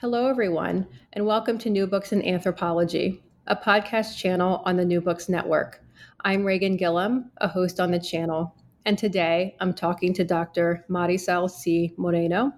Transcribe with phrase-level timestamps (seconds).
[0.00, 5.00] Hello, everyone, and welcome to New Books in Anthropology, a podcast channel on the New
[5.00, 5.82] Books Network.
[6.20, 10.84] I'm Reagan Gillum, a host on the channel, and today I'm talking to Dr.
[10.90, 11.94] Marisel C.
[11.96, 12.52] Moreno,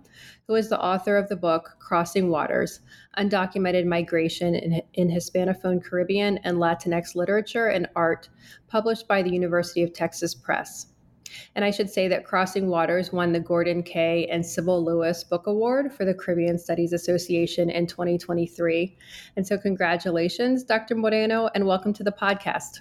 [0.49, 2.81] who is the author of the book Crossing Waters
[3.17, 8.29] Undocumented Migration in, in Hispanophone Caribbean and Latinx Literature and Art,
[8.67, 10.89] published by the University of Texas Press.
[11.55, 14.27] And I should say that Crossing Waters won the Gordon K.
[14.27, 18.97] and Sybil Lewis Book Award for the Caribbean Studies Association in 2023.
[19.37, 20.95] And so, congratulations, Dr.
[20.95, 22.81] Moreno, and welcome to the podcast.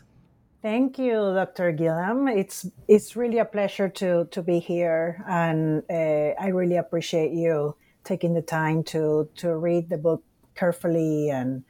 [0.62, 1.72] Thank you, Dr.
[1.72, 2.28] Gillum.
[2.28, 7.76] It's it's really a pleasure to to be here, and uh, I really appreciate you
[8.04, 10.24] taking the time to to read the book
[10.56, 11.64] carefully and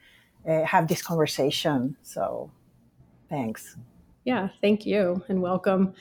[0.48, 1.96] uh, have this conversation.
[2.02, 2.50] So,
[3.28, 3.76] thanks.
[4.24, 5.94] Yeah, thank you, and welcome.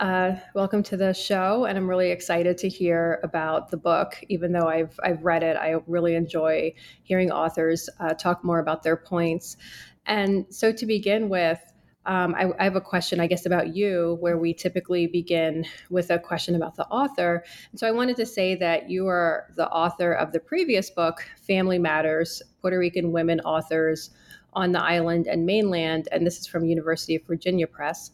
[0.00, 4.18] Uh, welcome to the show, and I'm really excited to hear about the book.
[4.30, 8.82] Even though I've I've read it, I really enjoy hearing authors uh, talk more about
[8.82, 9.58] their points.
[10.06, 11.60] And so, to begin with,
[12.06, 16.10] um, I, I, have a question, I guess, about you, where we typically begin with
[16.10, 17.44] a question about the author.
[17.70, 21.22] And so, I wanted to say that you are the author of the previous book,
[21.46, 24.08] Family Matters: Puerto Rican Women Authors
[24.54, 28.10] on the Island and Mainland, and this is from University of Virginia Press.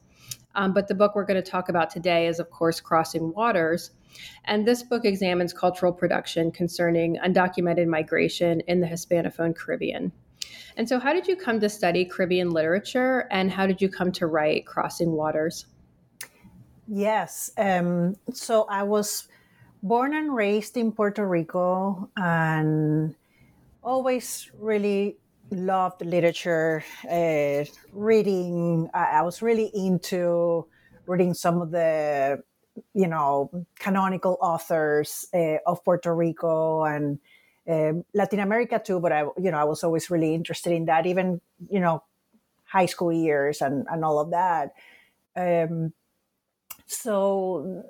[0.55, 3.91] Um, but the book we're going to talk about today is, of course, Crossing Waters.
[4.45, 10.13] And this book examines cultural production concerning undocumented migration in the Hispanophone Caribbean.
[10.77, 14.13] And so, how did you come to study Caribbean literature and how did you come
[14.13, 15.67] to write Crossing Waters?
[16.87, 17.51] Yes.
[17.59, 19.29] Um, so, I was
[19.83, 23.15] born and raised in Puerto Rico and
[23.83, 25.17] always really
[25.51, 28.89] loved literature, uh, reading.
[28.95, 30.67] I, I, was really into
[31.07, 32.43] reading some of the,
[32.95, 37.19] you know, canonical authors uh, of Puerto Rico and
[37.69, 39.01] uh, Latin America too.
[39.01, 42.03] But I, you know, I was always really interested in that, even you know,
[42.65, 44.75] high school years and and all of that.
[45.37, 45.93] Um,
[46.87, 47.85] so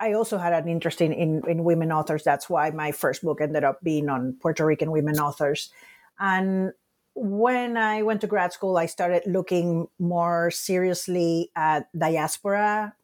[0.00, 2.22] I also had an interest in, in, in, women authors.
[2.22, 5.70] That's why my first book ended up being on Puerto Rican women authors.
[6.18, 6.72] And
[7.14, 12.94] when I went to grad school, I started looking more seriously at diaspora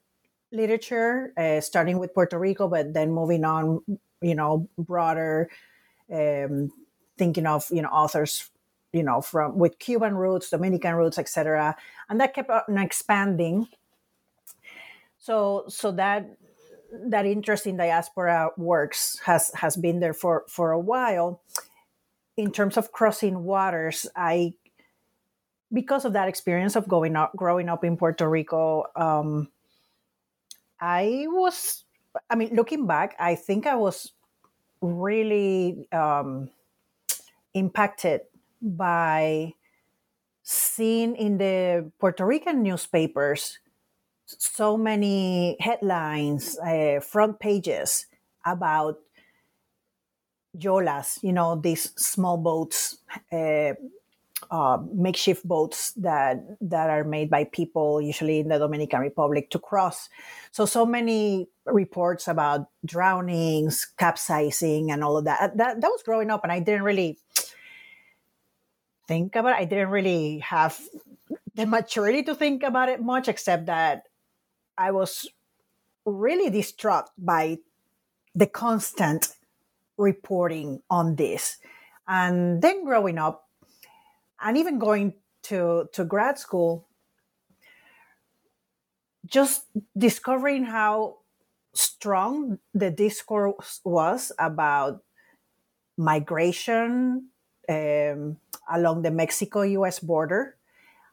[0.52, 3.80] literature, uh, starting with Puerto Rico, but then moving on,
[4.20, 5.48] you know, broader,
[6.12, 6.70] um,
[7.16, 8.50] thinking of you know authors,
[8.92, 11.74] you know, from with Cuban roots, Dominican roots, etc.
[12.10, 13.66] And that kept on expanding.
[15.18, 16.36] So, so that
[16.92, 21.40] that interest in diaspora works has has been there for for a while
[22.36, 24.54] in terms of crossing waters, I
[25.72, 29.48] because of that experience of going up, growing up in Puerto Rico, um,
[30.78, 31.84] I was,
[32.28, 34.12] I mean, looking back, I think I was
[34.82, 36.50] really um,
[37.54, 38.22] impacted
[38.60, 39.54] by
[40.42, 43.58] seeing in the Puerto Rican newspapers
[44.26, 48.06] so many headlines, uh, front pages
[48.44, 48.98] about
[50.58, 52.98] yolas, you know, these small boats
[53.32, 53.72] uh,
[54.50, 59.58] uh, makeshift boats that that are made by people usually in the Dominican Republic to
[59.58, 60.08] cross.
[60.50, 65.56] So so many reports about drownings, capsizing, and all of that.
[65.56, 67.18] That that was growing up, and I didn't really
[69.08, 69.52] think about.
[69.52, 69.62] it.
[69.62, 70.80] I didn't really have
[71.54, 74.08] the maturity to think about it much, except that
[74.76, 75.28] I was
[76.04, 77.58] really distraught by
[78.34, 79.28] the constant
[79.96, 81.58] reporting on this.
[82.08, 83.48] And then growing up,
[84.40, 86.88] and even going to to grad school
[89.26, 89.64] just
[89.96, 91.18] discovering how
[91.74, 95.02] strong the discourse was about
[95.96, 97.28] migration
[97.68, 98.36] um,
[98.70, 100.56] along the Mexico US border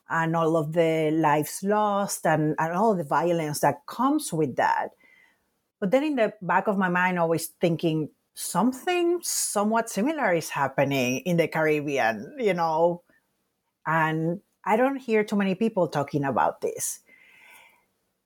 [0.10, 4.90] and all of the lives lost and, and all the violence that comes with that.
[5.80, 11.20] But then in the back of my mind, always thinking something somewhat similar is happening
[11.26, 13.04] in the Caribbean, you know,
[13.86, 17.02] and I don't hear too many people talking about this.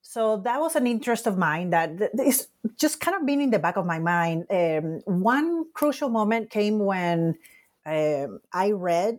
[0.02, 3.58] So that was an interest of mine that is just kind of been in the
[3.58, 4.46] back of my mind.
[4.52, 7.36] Um, one crucial moment came when
[7.84, 9.18] um, I read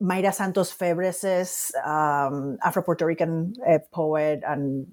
[0.00, 4.86] Mayra Santos Febres's um, Afro Puerto Rican uh, poet and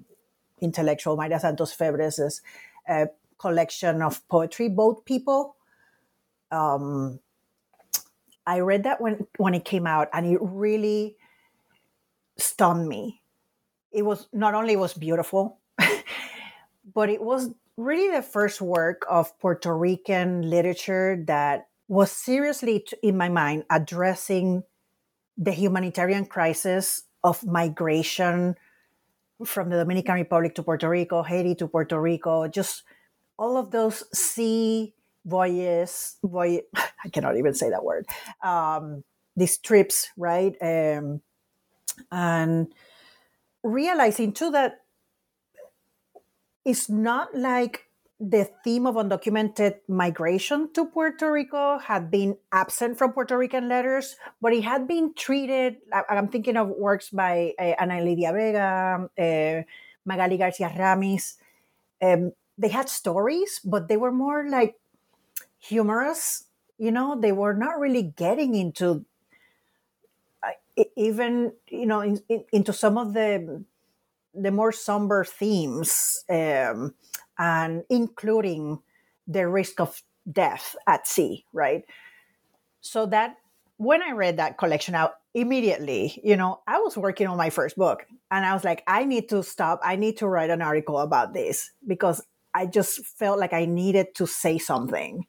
[0.61, 2.41] intellectual Mayra Santos Febres's
[2.89, 3.05] uh,
[3.37, 5.55] collection of poetry, Boat People.
[6.51, 7.19] Um,
[8.45, 11.17] I read that when when it came out, and it really
[12.37, 13.21] stunned me.
[13.91, 15.59] It was not only was beautiful,
[16.93, 23.17] but it was really the first work of Puerto Rican literature that was seriously, in
[23.17, 24.63] my mind, addressing
[25.37, 28.55] the humanitarian crisis of migration
[29.45, 32.83] from the Dominican Republic to Puerto Rico, Haiti to Puerto Rico, just
[33.37, 34.93] all of those sea
[35.27, 38.05] voyeurs, voy, I cannot even say that word,
[38.43, 39.03] um,
[39.35, 40.55] these trips, right?
[40.61, 41.21] Um,
[42.11, 42.73] and
[43.63, 44.81] realizing too that
[46.65, 47.83] it's not like
[48.19, 54.15] the theme of undocumented migration to Puerto Rico had been absent from Puerto Rican letters,
[54.41, 55.77] but it had been treated.
[56.09, 59.61] I'm thinking of works by uh, Ana Lydia Vega, uh,
[60.03, 61.35] Magali Garcia Ramis.
[62.01, 64.75] Um, they had stories, but they were more like
[65.59, 66.45] humorous.
[66.77, 69.05] You know, they were not really getting into
[70.43, 73.63] uh, even you know in, in, into some of the
[74.33, 76.93] the more somber themes, um,
[77.39, 78.79] and including
[79.27, 80.01] the risk of
[80.31, 81.83] death at sea, right?
[82.81, 83.37] So that
[83.77, 87.75] when I read that collection out immediately, you know, I was working on my first
[87.75, 89.79] book and I was like, I need to stop.
[89.83, 92.21] I need to write an article about this because
[92.57, 95.27] I just felt like I needed to say something.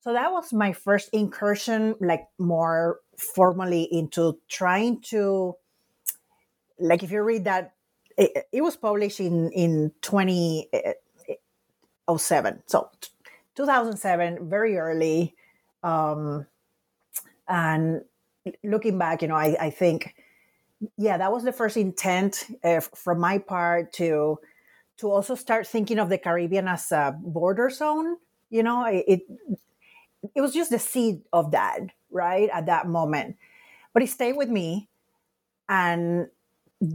[0.00, 5.56] So that was my first incursion, like more formally into trying to,
[6.78, 7.72] like, if you read that,
[8.18, 12.90] it, it was published in in 2007, so
[13.54, 15.34] 2007, very early.
[15.82, 16.46] Um,
[17.48, 18.02] and
[18.62, 20.14] looking back, you know, I, I think,
[20.98, 24.38] yeah, that was the first intent uh, from my part to
[24.98, 28.16] to also start thinking of the Caribbean as a border zone.
[28.50, 29.22] You know, it,
[30.34, 31.80] it was just the seed of that,
[32.10, 32.48] right?
[32.52, 33.36] At that moment.
[33.92, 34.88] But it stayed with me.
[35.68, 36.28] And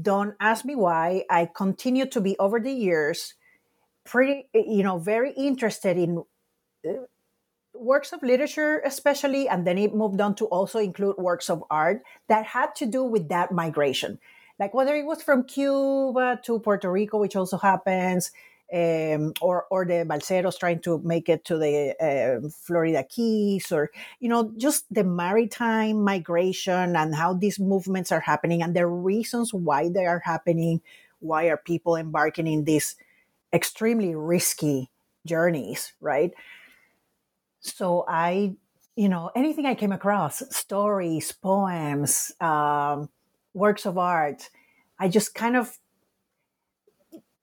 [0.01, 1.25] don't ask me why.
[1.29, 3.33] I continue to be over the years
[4.03, 6.23] pretty, you know, very interested in
[6.87, 6.93] uh,
[7.73, 9.49] works of literature, especially.
[9.49, 13.03] And then it moved on to also include works of art that had to do
[13.03, 14.19] with that migration.
[14.59, 18.31] Like whether it was from Cuba to Puerto Rico, which also happens,
[18.73, 23.91] um, or or the balseros trying to make it to the uh, Florida Keys, or
[24.19, 29.53] you know, just the maritime migration and how these movements are happening and the reasons
[29.53, 30.81] why they are happening.
[31.19, 32.95] Why are people embarking in these
[33.53, 34.89] extremely risky
[35.25, 36.33] journeys, right?
[37.59, 38.55] So I,
[38.95, 43.09] you know, anything I came across, stories, poems, um,
[43.57, 44.49] works of art,
[44.99, 45.77] I just kind of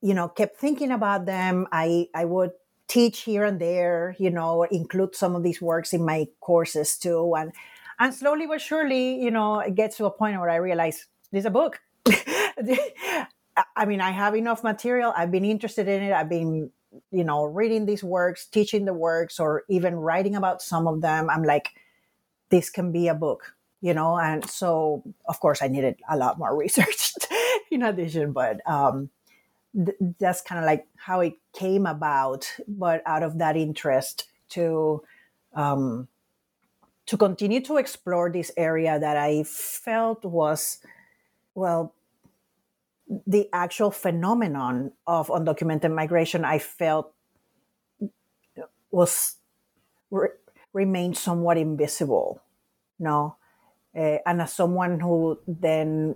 [0.04, 1.66] you know, kept thinking about them.
[1.73, 2.50] I, I would
[2.88, 7.35] teach here and there, you know, include some of these works in my courses too.
[7.35, 7.52] And,
[7.99, 11.47] and slowly but surely, you know, it gets to a point where I realize there's
[11.47, 11.80] a book.
[12.06, 15.11] I mean, I have enough material.
[15.16, 16.12] I've been interested in it.
[16.12, 16.71] I've been,
[17.11, 21.30] you know, reading these works, teaching the works, or even writing about some of them.
[21.30, 21.71] I'm like,
[22.50, 23.53] this can be a book,
[23.85, 24.17] you know?
[24.19, 27.12] And so, of course, I needed a lot more research
[27.71, 29.11] in addition, but, um,
[29.76, 35.05] th- that's kind of like how it came about, but out of that interest to
[35.53, 36.09] um,
[37.07, 40.79] to continue to explore this area that I felt was,
[41.55, 41.95] well,
[43.26, 47.12] the actual phenomenon of undocumented migration, I felt
[48.91, 49.37] was
[50.11, 50.41] re-
[50.73, 52.41] remained somewhat invisible.
[52.99, 53.37] No,
[53.97, 56.15] uh, and as someone who then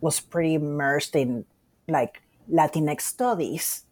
[0.00, 1.44] was pretty immersed in
[1.88, 3.84] like Latinx studies,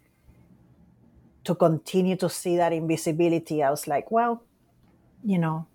[1.44, 4.42] to continue to see that invisibility, I was like, well,
[5.24, 5.66] you know,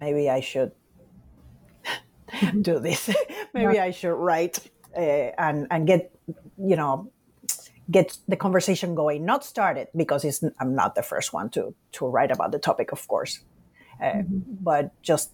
[0.00, 0.72] maybe I should
[2.60, 3.10] do this.
[3.54, 3.84] maybe yeah.
[3.84, 4.58] I should write
[4.96, 5.00] uh,
[5.38, 6.10] and and get
[6.58, 7.10] you know
[7.90, 9.24] get the conversation going.
[9.24, 12.92] Not started because it's, I'm not the first one to to write about the topic,
[12.92, 13.40] of course,
[14.00, 14.38] uh, mm-hmm.
[14.60, 15.32] but just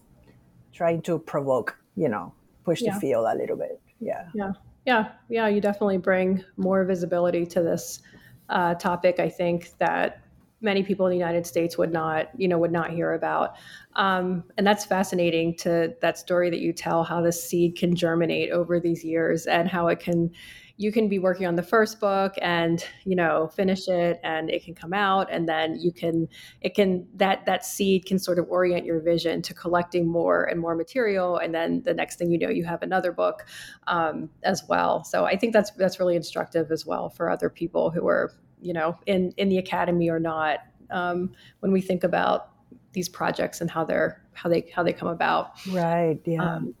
[0.75, 2.93] trying to provoke, you know, push yeah.
[2.93, 3.79] the field a little bit.
[3.99, 4.27] Yeah.
[4.35, 4.51] Yeah.
[4.85, 5.07] Yeah.
[5.29, 5.47] Yeah.
[5.47, 8.01] You definitely bring more visibility to this
[8.49, 9.19] uh, topic.
[9.19, 10.21] I think that
[10.61, 13.55] many people in the United States would not, you know, would not hear about.
[13.95, 18.51] Um, and that's fascinating to that story that you tell how the seed can germinate
[18.51, 20.31] over these years and how it can
[20.77, 24.63] you can be working on the first book and you know finish it and it
[24.63, 26.27] can come out and then you can
[26.61, 30.59] it can that that seed can sort of orient your vision to collecting more and
[30.59, 33.45] more material and then the next thing you know you have another book
[33.87, 35.03] um, as well.
[35.03, 38.73] So i think that's that's really instructive as well for other people who are you
[38.73, 40.59] know in in the academy or not
[40.91, 42.49] um, when we think about
[42.93, 45.51] these projects and how they're how they how they come about.
[45.69, 46.43] Right yeah.
[46.43, 46.75] Um,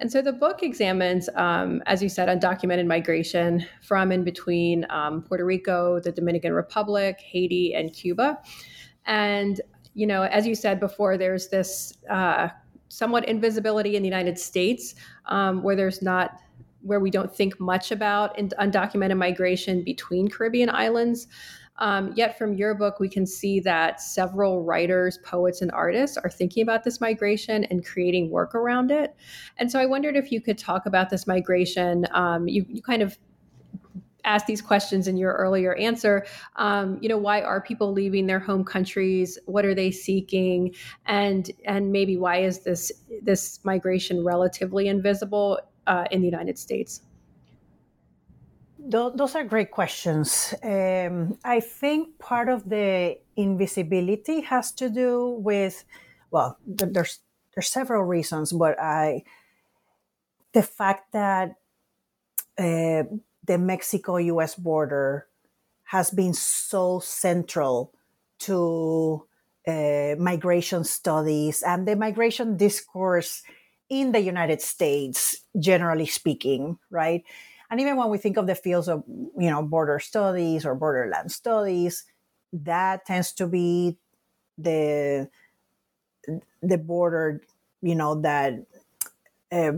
[0.00, 5.22] and so the book examines, um, as you said, undocumented migration from and between um,
[5.22, 8.38] Puerto Rico, the Dominican Republic, Haiti, and Cuba.
[9.06, 9.60] And,
[9.94, 12.48] you know, as you said before, there's this uh,
[12.88, 14.94] somewhat invisibility in the United States
[15.26, 16.38] um, where there's not
[16.82, 21.28] where we don't think much about undocumented migration between Caribbean islands.
[21.78, 26.30] Um, yet, from your book, we can see that several writers, poets, and artists are
[26.30, 29.14] thinking about this migration and creating work around it.
[29.56, 32.06] And so, I wondered if you could talk about this migration.
[32.12, 33.18] Um, you, you kind of
[34.24, 36.24] asked these questions in your earlier answer
[36.56, 40.72] um, you know why are people leaving their home countries what are they seeking
[41.06, 47.02] and and maybe why is this this migration relatively invisible uh, in the united states
[48.88, 50.54] those are great questions.
[50.62, 55.84] Um, I think part of the invisibility has to do with,
[56.30, 57.20] well, there's
[57.54, 59.24] there's several reasons, but I
[60.52, 61.56] the fact that
[62.58, 63.04] uh,
[63.44, 64.54] the Mexico-U.S.
[64.54, 65.26] border
[65.84, 67.92] has been so central
[68.40, 69.26] to
[69.66, 73.42] uh, migration studies and the migration discourse
[73.88, 77.24] in the United States, generally speaking, right?
[77.72, 81.32] And even when we think of the fields of, you know, border studies or borderland
[81.32, 82.04] studies,
[82.52, 83.96] that tends to be
[84.58, 85.30] the
[86.62, 87.40] the border,
[87.80, 88.66] you know, that
[89.50, 89.72] uh,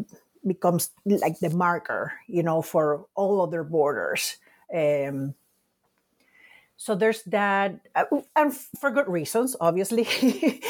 [0.45, 4.39] becomes like the marker, you know, for all other borders.
[4.75, 5.37] Um,
[6.77, 8.05] so there's that, uh,
[8.35, 10.07] and for good reasons, obviously,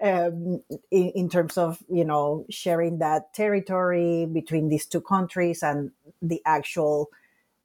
[0.00, 5.90] um, in, in, terms of you know sharing that territory between these two countries and
[6.22, 7.10] the actual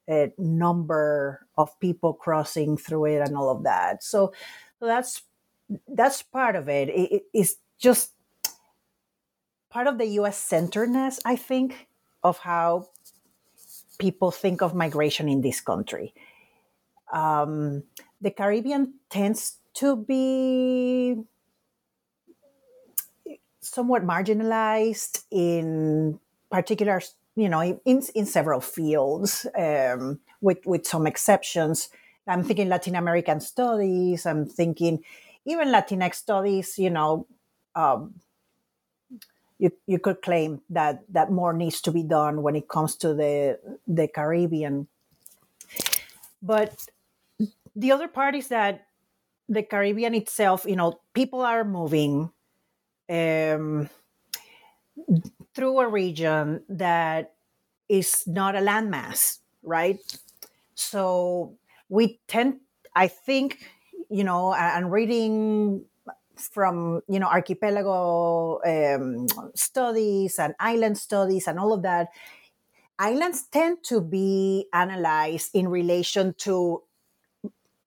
[0.08, 4.04] uh, number of people crossing through it and all of that.
[4.04, 4.34] So,
[4.78, 5.22] so that's
[5.88, 6.90] that's part of it.
[6.90, 8.12] it it's just
[9.70, 10.36] part of the U.S.
[10.36, 11.88] centeredness, I think,
[12.22, 12.90] of how
[13.98, 16.12] people think of migration in this country
[17.12, 17.84] um,
[18.20, 21.16] the Caribbean tends to be
[23.60, 26.18] somewhat marginalized in
[26.50, 27.00] particular,
[27.36, 31.88] you know, in, in several fields, um, with, with some exceptions.
[32.26, 35.02] I'm thinking Latin American studies, I'm thinking
[35.44, 37.26] even Latinx studies, you know,
[37.74, 38.14] um,
[39.58, 43.14] you, you could claim that, that more needs to be done when it comes to
[43.14, 44.88] the, the Caribbean.
[46.42, 46.86] But
[47.74, 48.86] the other part is that
[49.48, 52.30] the Caribbean itself, you know, people are moving
[53.10, 53.88] um,
[55.54, 57.34] through a region that
[57.88, 59.98] is not a landmass, right?
[60.74, 61.56] So
[61.88, 62.60] we tend,
[62.94, 63.70] I think,
[64.10, 65.84] you know, and reading
[66.36, 72.08] from you know archipelago um, studies and island studies and all of that
[72.98, 76.82] islands tend to be analyzed in relation to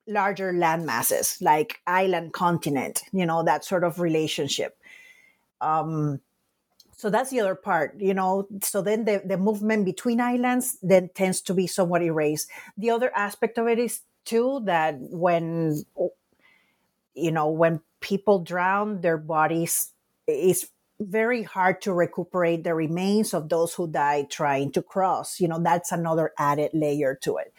[0.08, 4.78] larger land masses like island continent you know that sort of relationship
[5.62, 6.20] um
[6.96, 11.10] so that's the other part you know so then the, the movement between islands then
[11.16, 15.84] tends to be somewhat erased the other aspect of it is too that when
[17.16, 19.92] you know, when people drown, their bodies
[20.28, 20.70] is
[21.00, 25.40] very hard to recuperate the remains of those who died trying to cross.
[25.40, 27.54] You know, that's another added layer to it.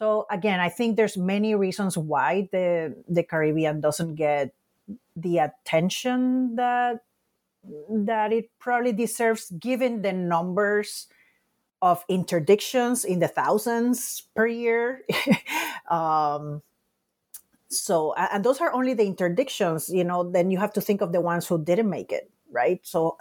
[0.00, 4.54] So again, I think there's many reasons why the the Caribbean doesn't get
[5.14, 7.04] the attention that
[7.88, 11.06] that it probably deserves given the numbers
[11.82, 15.02] of interdictions in the thousands per year.
[15.90, 16.62] um,
[17.68, 21.12] so, and those are only the interdictions, you know, then you have to think of
[21.12, 22.80] the ones who didn't make it, right?
[22.82, 23.16] So,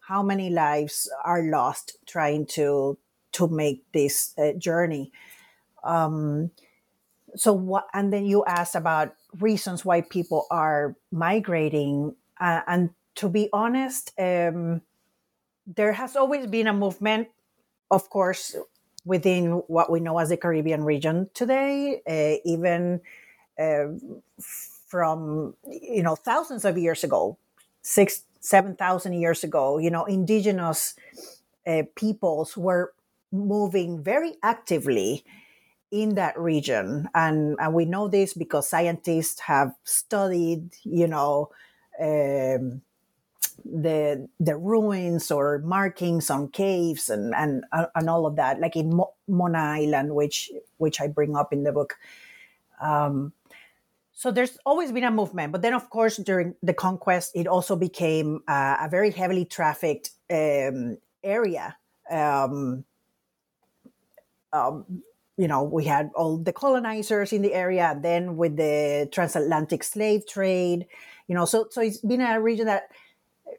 [0.00, 2.98] how many lives are lost trying to
[3.32, 5.12] to make this uh, journey?
[5.84, 6.50] Um,
[7.34, 12.14] so, what, and then you asked about reasons why people are migrating.
[12.40, 14.82] Uh, and to be honest, um,
[15.66, 17.28] there has always been a movement,
[17.90, 18.56] of course,
[19.04, 23.00] within what we know as the Caribbean region today, uh, even
[23.58, 23.86] uh,
[24.40, 27.38] from you know thousands of years ago,
[27.82, 29.78] six, seven thousand years ago.
[29.78, 30.94] You know, indigenous
[31.66, 32.92] uh, peoples were
[33.32, 35.24] moving very actively
[35.92, 40.70] in that region, and and we know this because scientists have studied.
[40.82, 41.50] You know.
[42.00, 42.82] Um,
[43.64, 48.96] the the ruins or markings on caves and and and all of that, like in
[48.96, 51.94] Mo- Mona Island, which which I bring up in the book.
[52.80, 53.32] Um,
[54.12, 57.76] so there's always been a movement, but then of course during the conquest, it also
[57.76, 61.76] became uh, a very heavily trafficked um, area.
[65.42, 69.82] You know, we had all the colonizers in the area, and then with the transatlantic
[69.82, 70.86] slave trade,
[71.26, 72.84] you know, so so it's been a region that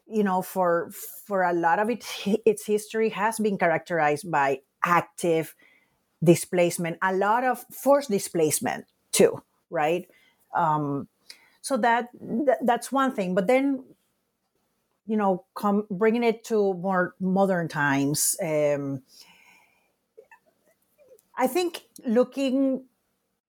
[0.06, 0.90] you know, for
[1.26, 2.04] for a lot of it,
[2.44, 5.54] its history has been characterized by active
[6.22, 10.08] displacement, a lot of forced displacement too, right?
[10.54, 11.08] Um,
[11.60, 13.34] so that, that, that's one thing.
[13.34, 13.84] But then,
[15.06, 18.36] you know, come bringing it to more modern times.
[18.42, 19.02] Um,
[21.36, 22.84] I think looking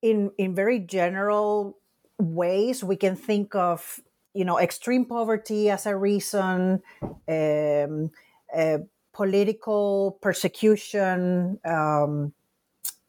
[0.01, 1.77] in in very general
[2.19, 3.99] ways, we can think of
[4.35, 6.83] you know, extreme poverty as a reason,
[7.29, 8.11] um,
[8.55, 8.77] uh,
[9.13, 12.33] political persecution, um,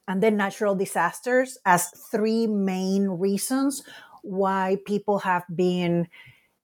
[0.07, 3.83] and then natural disasters as three main reasons
[4.23, 6.09] why people have been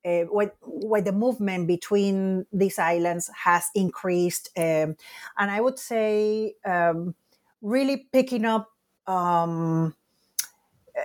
[0.05, 4.97] uh, why, why the movement between these islands has increased um,
[5.39, 7.15] and i would say um,
[7.63, 8.69] really picking up
[9.07, 9.95] um,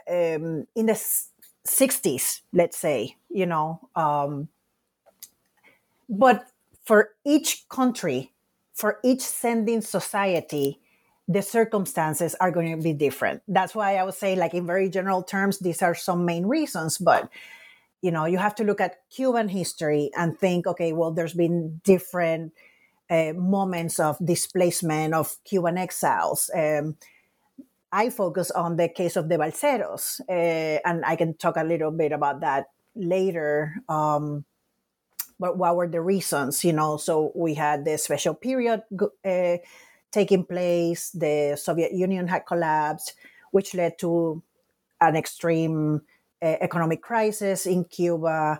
[0.10, 1.00] um in the
[1.67, 3.89] 60s, let's say, you know.
[3.96, 4.50] Um,
[6.10, 6.48] but
[6.86, 8.32] for each country,
[8.74, 10.80] for each sending society,
[11.28, 13.41] the circumstances are going to be different.
[13.48, 16.98] That's why I would say, like in very general terms, these are some main reasons.
[16.98, 17.30] But
[18.02, 21.82] you know, you have to look at Cuban history and think, okay, well, there's been
[21.84, 22.54] different
[23.10, 26.50] uh, moments of displacement of Cuban exiles.
[26.54, 26.98] Um,
[27.91, 31.91] I focus on the case of the Balseros, uh, and I can talk a little
[31.91, 33.76] bit about that later.
[33.88, 34.43] Um,
[35.39, 36.65] but what were the reasons?
[36.65, 38.84] You know, so we had the special period
[39.24, 39.58] uh,
[40.12, 41.12] taking place.
[41.12, 43.13] The Soviet Union had collapsed,
[43.52, 44.41] which led to
[45.00, 46.02] an extreme
[46.41, 48.60] uh, economic crisis in Cuba.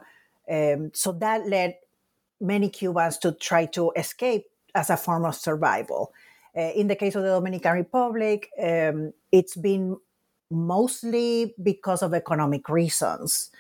[0.50, 1.76] Um, so that led
[2.40, 4.46] many Cubans to try to escape
[4.76, 6.14] as a form of survival.
[6.56, 9.98] Uh, in the case of the Dominican Republic, um, it's been
[10.50, 13.52] mostly because of economic reasons.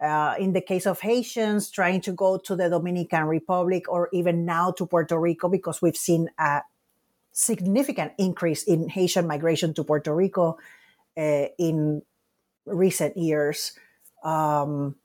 [0.00, 4.46] Uh, in the case of Haitians trying to go to the Dominican Republic or even
[4.46, 6.62] now to Puerto Rico, because we've seen a
[7.32, 10.56] significant increase in Haitian migration to Puerto Rico
[11.18, 12.02] uh, in
[12.64, 13.72] recent years.
[14.24, 14.96] Um,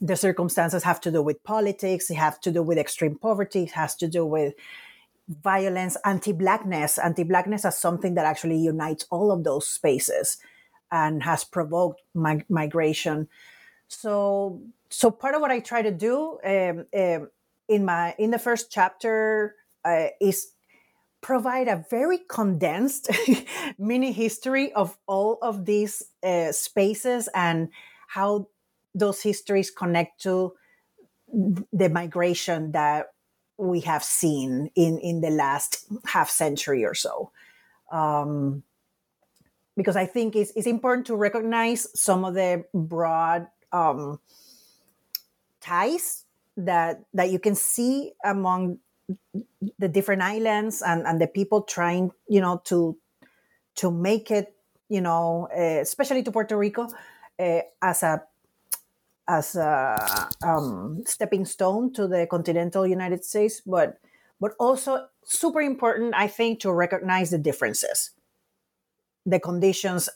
[0.00, 3.72] the circumstances have to do with politics, it have to do with extreme poverty, it
[3.72, 4.54] has to do with
[5.28, 10.38] violence, anti-blackness, anti-blackness as something that actually unites all of those spaces
[10.90, 13.28] and has provoked mig- migration.
[13.88, 17.30] So, so part of what I try to do um, um,
[17.68, 19.54] in my in the first chapter
[19.84, 20.52] uh, is
[21.22, 23.08] provide a very condensed
[23.78, 27.70] mini history of all of these uh, spaces and
[28.08, 28.46] how
[28.94, 30.54] those histories connect to
[31.72, 33.12] the migration that
[33.56, 37.30] we have seen in in the last half century or so.
[37.90, 38.62] Um,
[39.76, 44.20] because i think it's, it's important to recognize some of the broad um,
[45.60, 46.24] ties
[46.56, 48.78] that that you can see among
[49.78, 52.96] the different islands and and the people trying you know to
[53.74, 54.54] to make it
[54.88, 56.88] you know uh, especially to puerto rico
[57.40, 58.22] uh, as a
[59.28, 63.98] as a um, stepping stone to the continental United States, but
[64.40, 68.10] but also super important, I think, to recognize the differences,
[69.24, 70.08] the conditions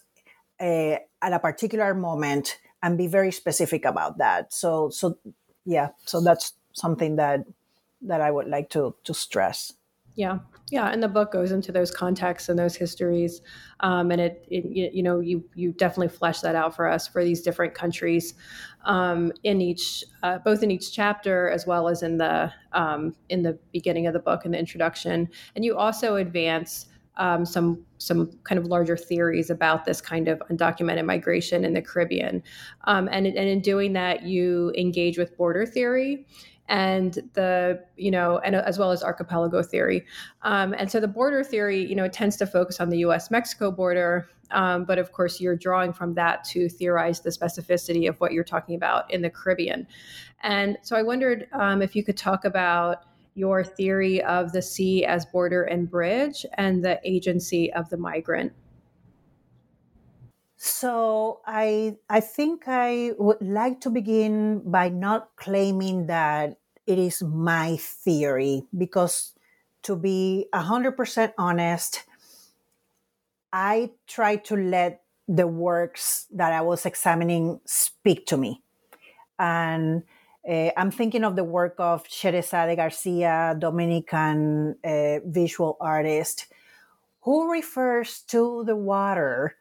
[0.61, 4.53] uh, at a particular moment, and be very specific about that.
[4.53, 5.19] So so
[5.65, 7.45] yeah, so that's something that
[8.03, 9.73] that I would like to to stress.
[10.19, 10.41] Yeah,
[10.73, 13.41] yeah, and the book goes into those contexts and those histories,
[13.79, 17.23] um, and it, it, you know you you definitely flesh that out for us for
[17.23, 18.35] these different countries,
[18.85, 23.45] um, in each uh, both in each chapter as well as in the um, in
[23.45, 26.87] the beginning of the book in the introduction, and you also advance.
[27.21, 31.83] Um, some some kind of larger theories about this kind of undocumented migration in the
[31.83, 32.45] Caribbean,
[32.85, 36.27] um, and and in doing that, you engage with border theory
[36.69, 40.05] and the you know and as well as archipelago theory.
[40.43, 43.71] Um, and so the border theory you know tends to focus on the us mexico
[43.71, 48.33] border um, but of course you're drawing from that to theorize the specificity of what
[48.33, 49.87] you're talking about in the caribbean.
[50.43, 53.05] And so i wondered um, if you could talk about
[53.35, 58.53] your theory of the sea as border and bridge and the agency of the migrant
[60.59, 67.23] so I I think I would like to begin by not claiming that it is
[67.23, 69.35] my theory because
[69.83, 72.05] to be 100% honest
[73.53, 78.63] I try to let the works that I was examining speak to me.
[79.39, 80.03] And
[80.49, 86.47] uh, I'm thinking of the work of Scherezade Garcia, Dominican uh, visual artist,
[87.23, 89.58] who refers to the water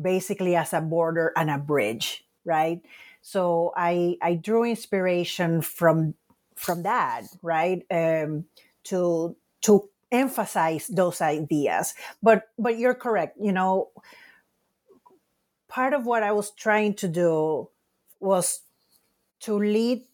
[0.00, 2.80] basically as a border and a bridge, right?
[3.22, 6.14] So I I drew inspiration from
[6.56, 7.84] from that, right?
[7.90, 8.46] Um,
[8.84, 11.94] to to emphasize those ideas.
[12.22, 13.36] But but you're correct.
[13.40, 13.90] You know,
[15.68, 17.68] part of what I was trying to do
[18.20, 18.60] was
[19.40, 20.04] to lead,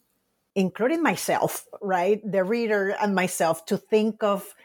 [0.55, 4.55] including myself, right, the reader and myself, to think of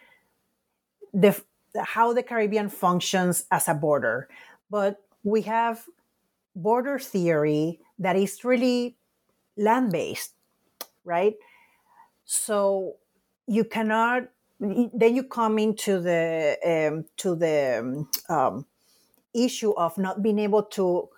[1.13, 1.41] the
[1.79, 4.29] how the Caribbean functions as a border,
[4.71, 5.85] but we have
[6.55, 8.97] border theory that is really
[9.57, 10.33] land based,
[11.05, 11.35] right?
[12.25, 12.97] So
[13.47, 14.31] you cannot.
[14.61, 18.65] Then you come into the um, to the um,
[19.35, 21.11] issue of not being able to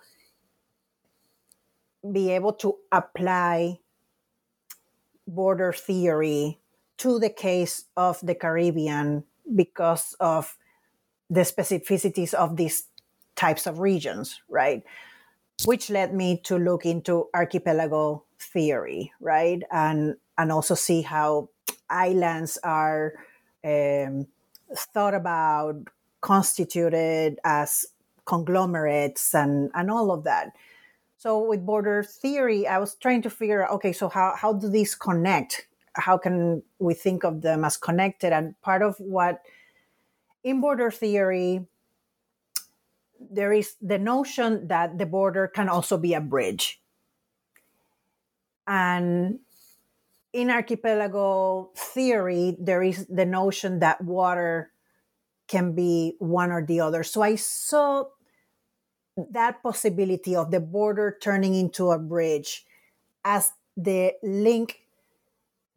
[2.11, 3.79] be able to apply
[5.27, 6.59] border theory
[6.97, 9.23] to the case of the Caribbean
[9.55, 10.57] because of
[11.29, 12.88] the specificities of these
[13.39, 14.83] types of regions, right?
[15.63, 19.63] Which led me to look into archipelago theory, right?
[19.71, 21.49] And and also see how
[21.89, 23.13] islands are
[23.63, 24.27] um,
[24.93, 25.75] thought about,
[26.21, 27.85] constituted as
[28.25, 30.51] conglomerates, and and all of that.
[31.17, 34.69] So with border theory, I was trying to figure out, okay, so how how do
[34.69, 35.67] these connect?
[35.93, 38.31] How can we think of them as connected?
[38.31, 39.41] And part of what
[40.43, 41.67] in border theory
[43.19, 46.81] there is the notion that the border can also be a bridge.
[48.67, 49.39] And
[50.31, 54.71] in archipelago theory, there is the notion that water
[55.47, 57.03] can be one or the other.
[57.03, 58.05] So I saw
[59.31, 62.65] that possibility of the border turning into a bridge
[63.25, 64.81] as the link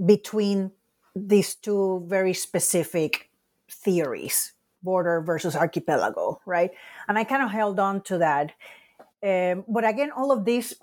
[0.05, 0.72] between
[1.16, 3.31] these two very specific
[3.70, 4.52] theories
[4.83, 6.71] border versus archipelago, right?
[7.09, 8.53] And I kind of held on to that.
[9.23, 10.75] Um, but again, all of this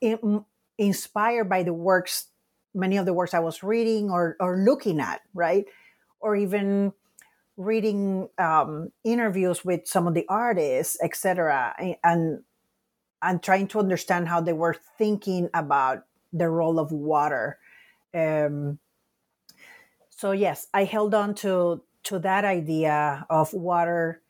[0.00, 0.44] in,
[0.78, 2.28] inspired by the works,
[2.74, 5.66] many of the works I was reading or, or looking at, right?
[6.20, 6.92] Or even
[7.56, 12.42] reading um, interviews with some of the artists, etc., and
[13.24, 17.58] and trying to understand how they were thinking about the role of water.
[18.12, 18.80] Um,
[20.10, 24.20] so yes, I held on to to that idea of water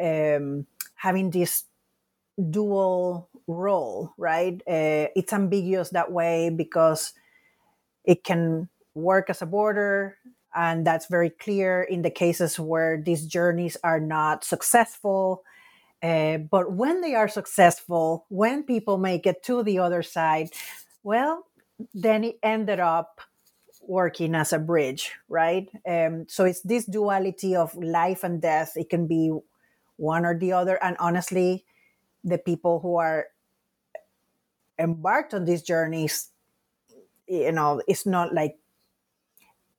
[0.00, 1.64] um, having this
[2.50, 4.60] dual role, right?
[4.66, 7.12] Uh, it's ambiguous that way because
[8.04, 10.16] it can work as a border,
[10.54, 15.42] and that's very clear in the cases where these journeys are not successful.
[16.02, 20.48] Uh, but when they are successful, when people make it to the other side,
[21.02, 21.44] well,
[21.94, 23.20] then it ended up
[23.88, 25.68] working as a bridge, right?
[25.88, 28.72] Um, so it's this duality of life and death.
[28.76, 29.32] It can be
[29.96, 30.78] one or the other.
[30.82, 31.64] And honestly,
[32.22, 33.26] the people who are
[34.78, 36.28] embarked on these journeys,
[37.26, 38.58] you know, it's not like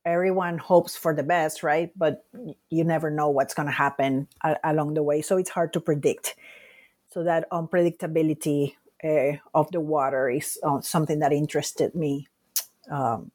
[0.04, 1.92] everyone hopes for the best, right?
[1.96, 2.26] But
[2.68, 5.22] you never know what's going to happen a- along the way.
[5.22, 6.34] So it's hard to predict.
[7.10, 12.28] So that unpredictability uh, of the water is uh, something that interested me
[12.90, 13.30] um,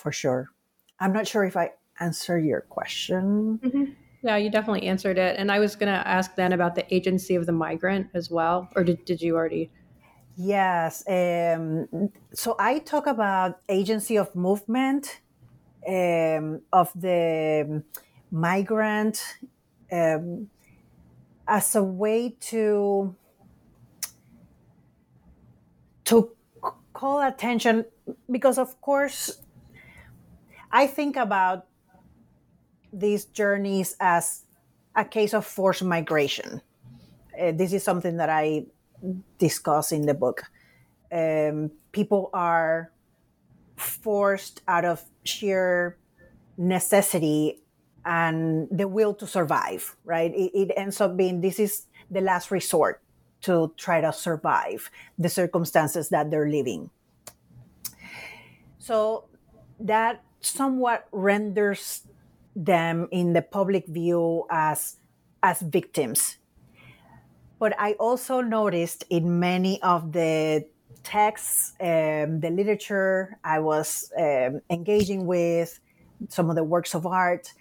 [0.00, 0.50] for sure.
[0.98, 3.60] I'm not sure if I answer your question.
[3.62, 3.84] Mm-hmm.
[4.22, 5.36] Yeah, you definitely answered it.
[5.38, 8.68] And I was going to ask then about the agency of the migrant as well,
[8.76, 9.70] or did, did you already?
[10.36, 11.04] Yes.
[11.08, 15.20] Um, so I talk about agency of movement
[15.86, 17.82] um, of the
[18.30, 19.22] migrant
[19.90, 20.48] um,
[21.48, 23.14] as a way to
[26.04, 26.30] to
[26.92, 27.84] call attention
[28.30, 29.42] because of course
[30.72, 31.66] i think about
[32.92, 34.44] these journeys as
[34.96, 36.60] a case of forced migration
[37.40, 38.64] uh, this is something that i
[39.38, 40.44] discuss in the book
[41.12, 42.92] um, people are
[43.76, 45.96] forced out of sheer
[46.56, 47.62] necessity
[48.04, 50.32] and the will to survive, right?
[50.34, 53.02] It, it, ends up being this is the last resort
[53.42, 56.90] to try to survive the circumstances that they're living.
[58.78, 59.28] So
[59.80, 62.02] that somewhat renders
[62.56, 64.96] them in the public view as
[65.42, 66.36] as victims.
[67.58, 70.66] But I also noticed in many of the
[71.02, 75.80] texts, um, the literature I was um, engaging with,
[76.28, 77.52] some of the works of art,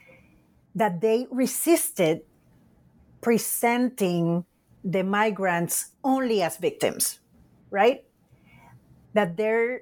[0.76, 2.22] that they resisted
[3.22, 4.46] presenting
[4.84, 7.20] the migrants only as victims,
[7.70, 8.04] right?
[9.14, 9.82] That there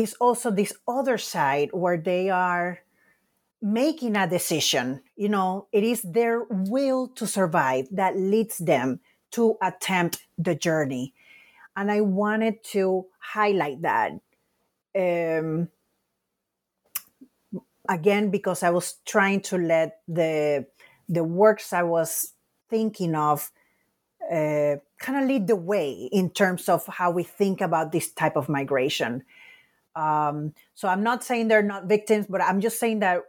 [0.00, 2.80] is also this other side where they are
[3.62, 5.02] making a decision.
[5.16, 9.00] You know, it is their will to survive that leads them
[9.32, 11.14] to attempt the journey.
[11.76, 14.12] And I wanted to highlight that.
[14.96, 15.68] Um,
[17.90, 20.66] again because I was trying to let the
[21.08, 22.32] the works I was
[22.70, 23.50] thinking of
[24.30, 28.36] uh, kind of lead the way in terms of how we think about this type
[28.36, 29.24] of migration.
[29.96, 33.22] Um, so I'm not saying they're not victims, but I'm just saying that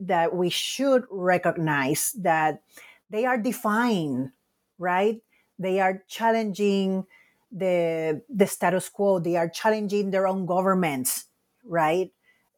[0.00, 2.62] that we should recognize that
[3.10, 4.32] they are defined,
[4.78, 5.20] right?
[5.58, 7.06] They are challenging
[7.50, 9.18] the the status quo.
[9.18, 11.26] They are challenging their own governments,
[11.64, 12.10] right?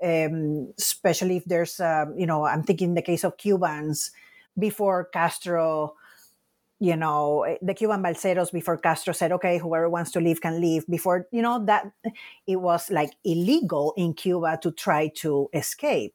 [0.02, 4.10] um, especially if there's, um, you know, I'm thinking the case of Cubans
[4.58, 5.94] before Castro,
[6.80, 10.86] you know, the Cuban balseros before Castro said, okay, whoever wants to leave can leave.
[10.86, 11.90] Before, you know, that
[12.46, 16.14] it was like illegal in Cuba to try to escape.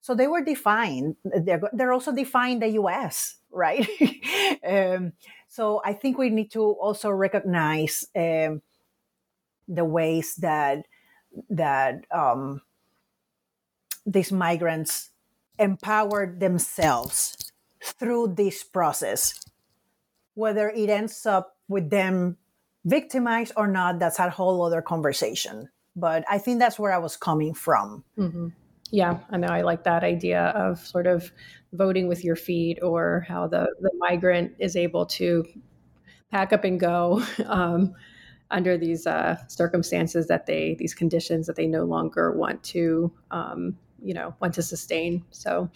[0.00, 1.16] So they were defined.
[1.24, 3.88] They're, they're also defined the US, right?
[4.66, 5.12] um,
[5.48, 8.62] so I think we need to also recognize um,
[9.66, 10.86] the ways that
[11.50, 12.62] that um,
[14.06, 15.10] these migrants
[15.58, 19.34] empowered themselves through this process.
[20.36, 22.36] Whether it ends up with them
[22.84, 25.68] victimized or not, that's a whole other conversation.
[25.96, 28.04] But I think that's where I was coming from.
[28.16, 28.48] Mm-hmm.
[28.92, 29.48] Yeah, I know.
[29.48, 31.32] I like that idea of sort of
[31.72, 35.44] voting with your feet, or how the the migrant is able to
[36.30, 37.22] pack up and go.
[37.46, 37.94] Um,
[38.50, 43.76] under these uh, circumstances that they these conditions that they no longer want to um,
[44.02, 45.68] you know want to sustain so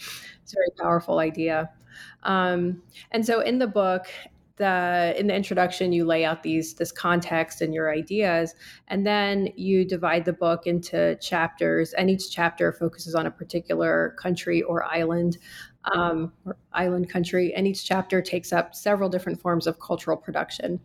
[0.42, 1.70] it's a very powerful idea
[2.22, 4.06] um, and so in the book
[4.60, 8.54] the in the introduction you lay out these this context and your ideas
[8.88, 14.14] and then you divide the book into chapters and each chapter focuses on a particular
[14.18, 15.38] country or island
[15.94, 20.78] um, or island country and each chapter takes up several different forms of cultural production.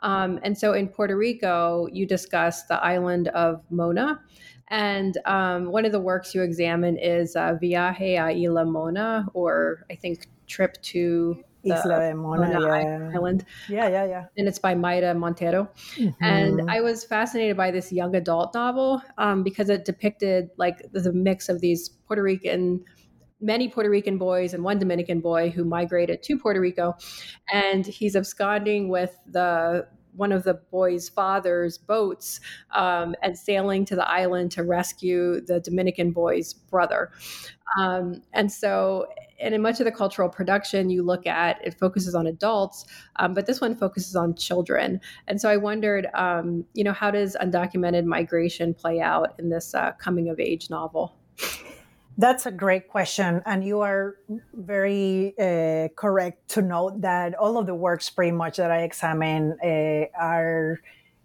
[0.00, 4.20] Um, and so in puerto rico you discuss the island of mona
[4.68, 9.86] and um, one of the works you examine is uh, Viaje a Isla Mona, or
[9.88, 13.10] I think Trip to Isla de Mona, Mona yeah.
[13.14, 13.44] Island.
[13.68, 14.24] Yeah, yeah, yeah.
[14.36, 15.68] And it's by Mayra Montero.
[15.96, 16.24] Mm-hmm.
[16.24, 21.12] And I was fascinated by this young adult novel um, because it depicted like the
[21.12, 22.84] mix of these Puerto Rican
[23.40, 26.94] many Puerto Rican boys and one Dominican boy who migrated to Puerto Rico.
[27.52, 32.40] And he's absconding with the one of the boy's father's boats
[32.74, 37.10] um, and sailing to the island to rescue the Dominican boy's brother.
[37.78, 39.06] Um, and so,
[39.38, 43.34] and in much of the cultural production you look at, it focuses on adults, um,
[43.34, 45.00] but this one focuses on children.
[45.26, 49.74] And so I wondered, um, you know, how does undocumented migration play out in this
[49.74, 51.16] uh, coming of age novel?
[52.18, 53.42] That's a great question.
[53.44, 54.16] And you are
[54.54, 59.58] very uh, correct to note that all of the works pretty much that I examine
[59.62, 60.80] uh, are,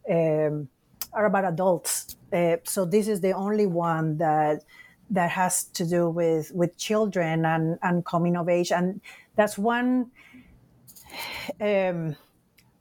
[0.09, 0.67] um,
[1.13, 2.17] are about adults.
[2.33, 4.63] Uh, so this is the only one that
[5.09, 8.71] that has to do with, with children and, and coming of age.
[8.71, 9.01] And
[9.35, 10.09] that's one
[11.59, 12.15] um,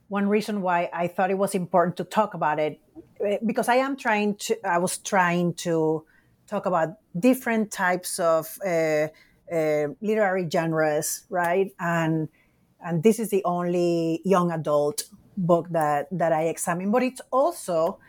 [0.08, 2.80] one reason why I thought it was important to talk about it
[3.24, 6.04] eh, because I am trying to I was trying to
[6.50, 9.06] talk about different types of uh,
[9.54, 11.72] uh, literary genres, right?
[11.78, 12.28] And
[12.84, 15.04] and this is the only young adult
[15.36, 18.00] book that that I examine, but it's also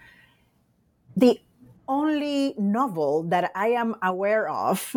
[1.16, 1.40] the
[1.88, 4.96] only novel that I am aware of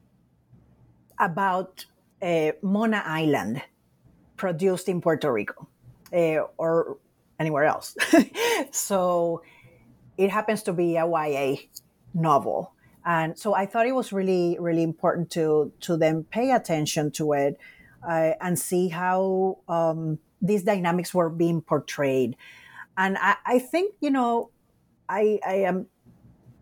[1.18, 1.84] about
[2.22, 3.62] uh, Mona Island,
[4.36, 5.68] produced in Puerto Rico
[6.12, 6.98] uh, or
[7.38, 7.96] anywhere else.
[8.70, 9.42] so
[10.16, 11.56] it happens to be a YA
[12.16, 12.72] novel.
[13.04, 17.32] And so I thought it was really, really important to to then pay attention to
[17.34, 17.56] it
[18.06, 22.36] uh, and see how um, these dynamics were being portrayed.
[22.98, 24.50] And I, I think, you know,
[25.08, 25.86] I, I am,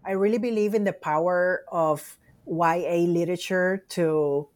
[0.04, 4.48] I really believe in the power of YA literature to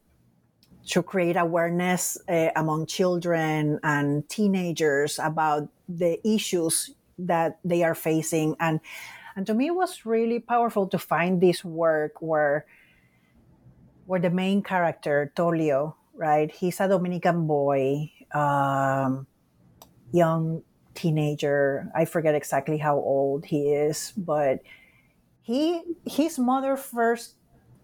[0.89, 8.55] to create awareness uh, among children and teenagers about the issues that they are facing
[8.59, 8.79] and
[9.39, 12.67] and to me it was really powerful to find this work where
[14.05, 19.25] where the main character Tolio right he's a Dominican boy um,
[20.11, 20.61] young
[20.93, 24.59] teenager I forget exactly how old he is but
[25.41, 27.39] he his mother first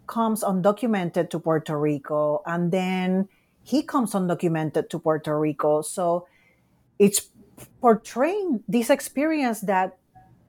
[0.07, 3.27] comes undocumented to Puerto Rico, and then
[3.63, 5.81] he comes undocumented to Puerto Rico.
[5.81, 6.27] So
[6.99, 7.29] it's
[7.81, 9.97] portraying this experience that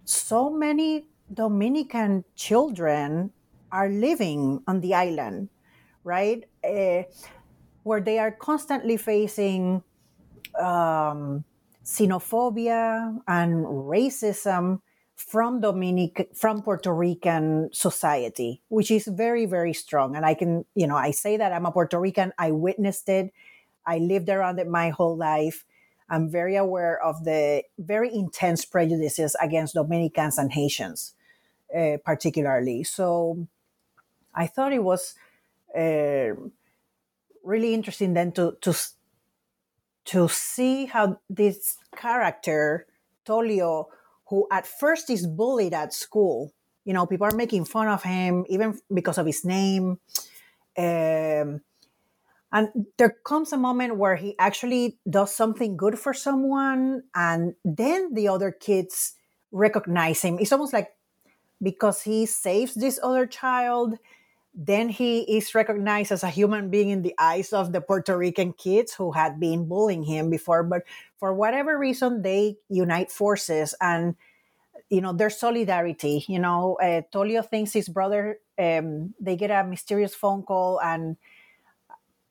[0.07, 3.33] so many Dominican children
[3.73, 5.51] are living on the island,
[6.05, 6.45] right?
[6.65, 7.03] Uh,
[7.83, 9.83] where they are constantly facing
[10.59, 11.45] um,
[11.85, 14.81] xenophobia and racism
[15.17, 20.15] from Dominic from Puerto Rican society, which is very, very strong.
[20.15, 23.33] And I can, you know, I say that I'm a Puerto Rican, I witnessed it,
[23.85, 25.65] I lived around it my whole life.
[26.09, 31.15] I'm very aware of the very intense prejudices against Dominicans and Haitians,
[31.77, 32.85] uh, particularly.
[32.85, 33.47] So
[34.35, 35.15] I thought it was
[35.77, 36.35] uh,
[37.43, 38.75] really interesting then to to
[40.07, 42.87] to see how this character
[43.25, 43.87] Tolio
[44.27, 46.53] who at first is bullied at school.
[46.85, 49.99] You know, people are making fun of him even because of his name.
[50.79, 51.63] Um,
[52.53, 58.15] and there comes a moment where he actually does something good for someone, and then
[58.15, 59.15] the other kids
[59.53, 60.39] recognize him.
[60.39, 60.95] It's almost like
[61.63, 63.99] because he saves this other child,
[64.55, 68.53] then he is recognized as a human being in the eyes of the Puerto Rican
[68.53, 70.63] kids who had been bullying him before.
[70.63, 70.83] But
[71.19, 74.17] for whatever reason, they unite forces and
[74.89, 76.25] you know their solidarity.
[76.29, 78.39] You know, uh, Tolio thinks his brother.
[78.59, 81.17] Um, they get a mysterious phone call and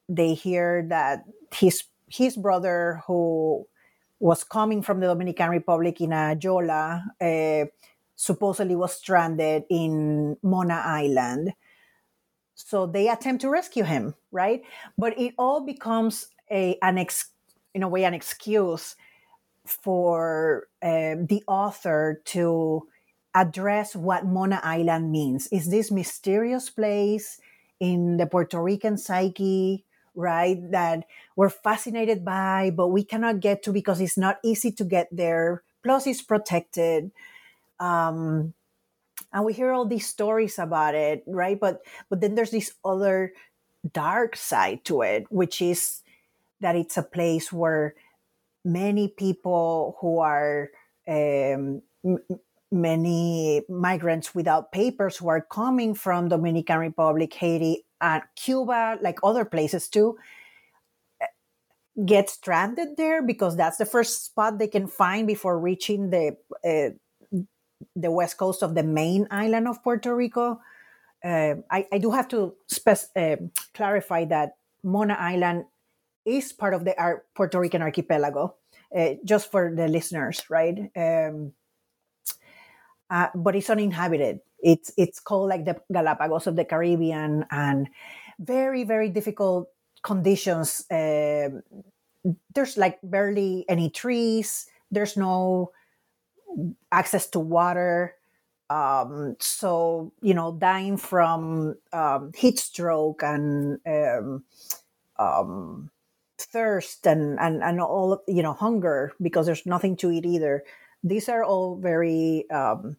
[0.07, 3.65] they hear that his his brother who
[4.19, 7.65] was coming from the Dominican Republic in a yola uh,
[8.15, 11.53] supposedly was stranded in Mona Island
[12.55, 14.63] so they attempt to rescue him, right?
[14.97, 17.29] But it all becomes a an ex,
[17.73, 18.95] in a way an excuse
[19.65, 22.87] for uh, the author to
[23.35, 25.47] address what Mona Island means.
[25.47, 27.41] Is this mysterious place
[27.81, 29.83] in the Puerto Rican psyche,
[30.15, 30.57] right?
[30.71, 35.09] That we're fascinated by, but we cannot get to because it's not easy to get
[35.11, 35.63] there.
[35.83, 37.11] Plus, it's protected.
[37.79, 38.53] Um,
[39.33, 43.33] and we hear all these stories about it right but but then there's this other
[43.93, 46.01] dark side to it which is
[46.61, 47.95] that it's a place where
[48.63, 50.71] many people who are
[51.07, 52.23] um, m-
[52.71, 59.45] many migrants without papers who are coming from dominican republic haiti and cuba like other
[59.45, 60.17] places too
[62.03, 66.35] get stranded there because that's the first spot they can find before reaching the
[66.67, 66.91] uh,
[67.95, 70.59] the west coast of the main island of Puerto Rico.
[71.23, 73.37] Uh, I, I, do have to spec- uh,
[73.73, 75.65] clarify that Mona Island
[76.23, 76.93] is part of the
[77.35, 78.55] Puerto Rican archipelago,
[79.23, 80.91] just for the listeners, right?
[80.95, 81.53] Um,
[83.09, 84.39] uh, but it's uninhabited.
[84.59, 87.89] It's it's called like the Galapagos of the Caribbean, and
[88.39, 89.69] very very difficult
[90.01, 90.85] conditions.
[90.89, 91.63] Um,
[92.53, 94.67] there's like barely any trees.
[94.91, 95.71] There's no
[96.91, 98.15] access to water.
[98.69, 104.43] Um, so, you know, dying from um, heat stroke and um,
[105.19, 105.91] um,
[106.39, 110.63] thirst and, and, and all, you know, hunger because there's nothing to eat either.
[111.03, 112.97] These are all very, um,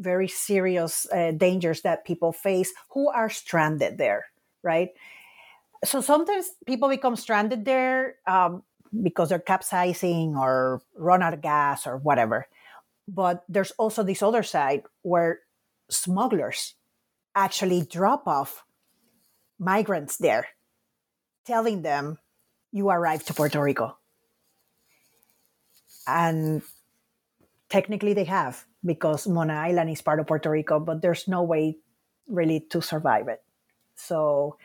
[0.00, 4.26] very serious uh, dangers that people face who are stranded there,
[4.62, 4.90] right?
[5.84, 8.62] So sometimes people become stranded there um,
[9.02, 12.48] because they're capsizing or run out of gas or whatever.
[13.06, 15.40] But there's also this other side where
[15.88, 16.74] smugglers
[17.34, 18.64] actually drop off
[19.58, 20.48] migrants there,
[21.44, 22.18] telling them
[22.72, 23.96] you arrived to Puerto Rico.
[26.06, 26.62] And
[27.68, 31.76] technically they have because Mona Island is part of Puerto Rico, but there's no way
[32.26, 33.42] really to survive it.
[33.96, 34.56] So,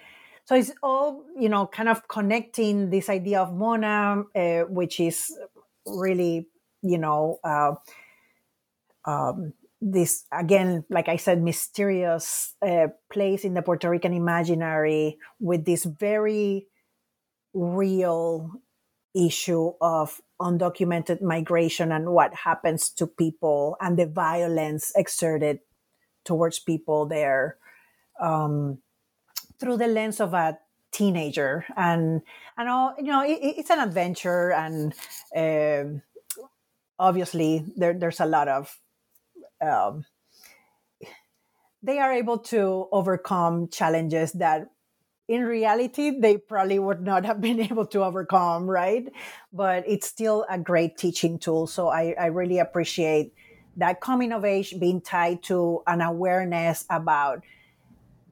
[0.45, 5.37] so it's all you know, kind of connecting this idea of Mona, uh, which is
[5.85, 6.47] really
[6.81, 7.73] you know uh,
[9.05, 15.65] um, this again, like I said, mysterious uh, place in the Puerto Rican imaginary with
[15.65, 16.67] this very
[17.53, 18.51] real
[19.15, 25.59] issue of undocumented migration and what happens to people and the violence exerted
[26.23, 27.57] towards people there
[28.19, 28.79] um,
[29.59, 30.57] through the lens of a
[30.91, 31.65] teenager.
[31.77, 32.21] And
[32.57, 34.93] and all you know it, it's an adventure and
[35.35, 35.99] uh,
[36.99, 38.77] obviously there, there's a lot of
[39.61, 40.05] um,
[41.81, 44.69] they are able to overcome challenges that
[45.27, 49.05] in reality they probably would not have been able to overcome right?
[49.53, 51.67] But it's still a great teaching tool.
[51.67, 53.33] So i, I really appreciate
[53.77, 57.43] that coming of age being tied to an awareness about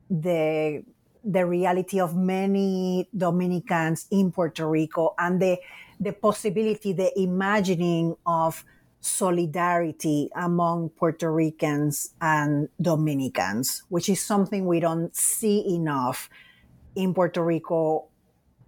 [0.09, 0.83] the
[1.25, 5.57] the reality of many dominicans in puerto rico and the
[5.99, 8.65] the possibility the imagining of
[9.03, 16.29] solidarity among Puerto Ricans and Dominicans, which is something we don't see enough
[16.95, 18.05] in Puerto Rico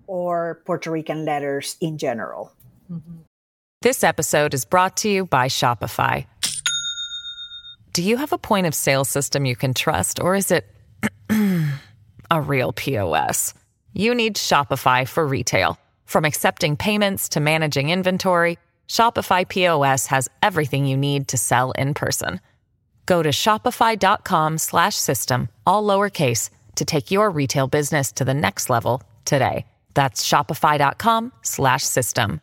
[0.07, 2.51] or Puerto Rican letters in general.
[2.91, 3.21] Mm-hmm.
[3.82, 6.28] This episode is brought to you by Shopify.
[7.93, 10.65] Do you have a point of sale system you can trust, or is it
[12.32, 13.53] a real POS?
[13.93, 15.80] You need Shopify for retail.
[16.03, 18.57] From accepting payments to managing inventory,
[18.88, 22.41] Shopify POS has everything you need to sell in person.
[23.05, 29.65] Go to shopify.com/system all lowercase to take your retail business to the next level today.
[29.93, 32.41] That's shopify.com/system.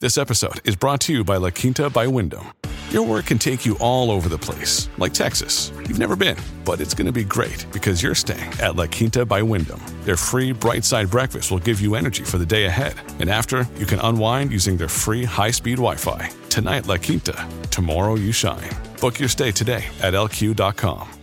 [0.00, 2.52] This episode is brought to you by La Quinta by Wyndham.
[2.90, 5.72] Your work can take you all over the place, like Texas.
[5.88, 9.24] You've never been, but it's going to be great because you're staying at La Quinta
[9.24, 9.80] by Wyndham.
[10.02, 12.94] Their free bright side breakfast will give you energy for the day ahead.
[13.18, 16.28] And after, you can unwind using their free high speed Wi Fi.
[16.50, 17.48] Tonight, La Quinta.
[17.70, 18.70] Tomorrow, you shine.
[19.00, 21.21] Book your stay today at lq.com.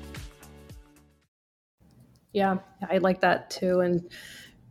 [2.33, 2.57] Yeah,
[2.89, 3.79] I like that too.
[3.79, 4.09] And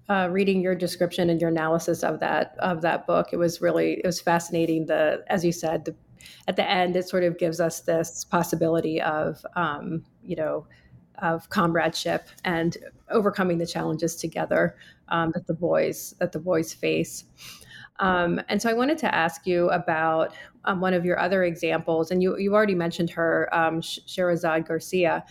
[0.09, 3.95] uh, reading your description and your analysis of that of that book, it was really
[3.95, 4.87] it was fascinating.
[4.87, 5.95] The as you said, the
[6.47, 10.67] at the end, it sort of gives us this possibility of, um, you know,
[11.21, 12.77] of comradeship and
[13.11, 14.77] overcoming the challenges together
[15.09, 17.25] um, that the boys that the boys face.
[18.01, 20.33] Um, and so I wanted to ask you about
[20.65, 23.83] um, one of your other examples, and you you already mentioned her, um,
[24.61, 25.25] Garcia,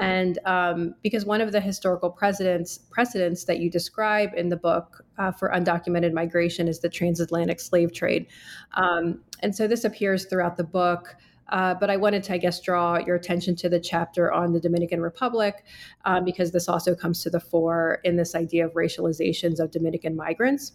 [0.00, 5.04] and um, because one of the historical precedents precedents that you describe in the book
[5.18, 8.26] uh, for undocumented migration is the transatlantic slave trade,
[8.74, 11.16] um, and so this appears throughout the book.
[11.48, 14.60] Uh, but I wanted to, I guess, draw your attention to the chapter on the
[14.60, 15.64] Dominican Republic,
[16.04, 20.14] um, because this also comes to the fore in this idea of racializations of Dominican
[20.16, 20.72] migrants.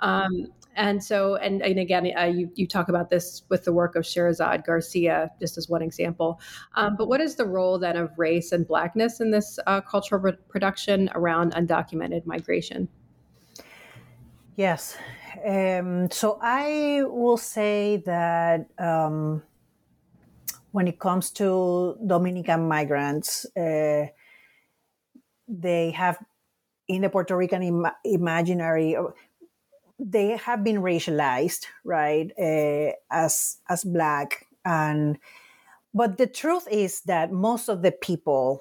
[0.00, 3.94] Um, and so, and, and again, uh, you, you talk about this with the work
[3.94, 6.40] of Scherezade Garcia, just as one example.
[6.74, 10.20] Um, but what is the role then of race and blackness in this uh, cultural
[10.20, 12.88] re- production around undocumented migration?
[14.56, 14.96] Yes.
[15.44, 19.42] Um, so I will say that um,
[20.74, 24.06] when it comes to Dominican migrants, uh,
[25.46, 26.18] they have
[26.88, 28.96] in the Puerto Rican Im- imaginary
[30.00, 35.16] they have been racialized, right, uh, as as black, and
[35.94, 38.60] but the truth is that most of the people,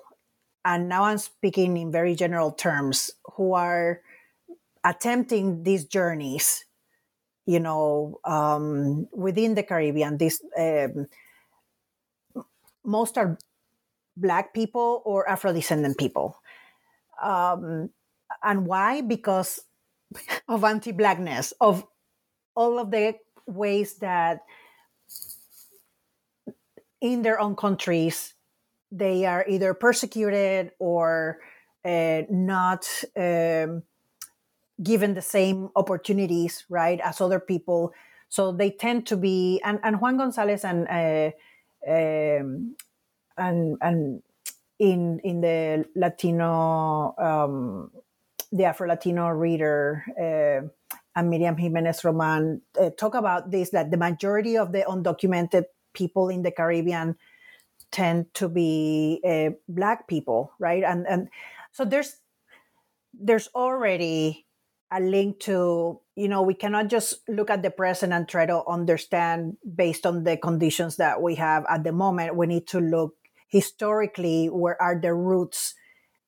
[0.64, 4.02] and now I'm speaking in very general terms, who are
[4.84, 6.64] attempting these journeys,
[7.48, 11.08] you know, um, within the Caribbean, this um,
[12.84, 13.38] most are
[14.16, 16.38] black people or Afro descendant people.
[17.22, 17.90] Um,
[18.44, 19.02] and why?
[19.02, 19.62] Because
[20.48, 21.86] of anti-blackness, of
[22.56, 23.16] all of the
[23.48, 24.42] ways that
[27.02, 28.34] in their own countries
[28.92, 31.40] they are either persecuted or
[31.84, 33.82] uh, not um,
[34.82, 37.92] given the same opportunities, right, as other people.
[38.30, 41.32] So they tend to be, and, and Juan Gonzalez and uh,
[41.88, 42.76] um,
[43.38, 44.24] and and
[44.80, 47.92] in in the Latino um,
[48.52, 50.68] the Afro Latino reader uh,
[51.16, 56.30] and Miriam Jimenez Roman uh, talk about this that the majority of the undocumented people
[56.30, 57.16] in the Caribbean
[57.92, 60.84] tend to be uh, black people, right?
[60.84, 61.30] And and
[61.72, 62.18] so there's
[63.14, 64.46] there's already
[64.92, 68.64] a link to you know we cannot just look at the present and try to
[68.66, 72.36] understand based on the conditions that we have at the moment.
[72.36, 73.16] We need to look
[73.48, 75.76] historically where are the roots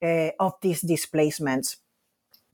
[0.04, 1.78] uh, of these displacements.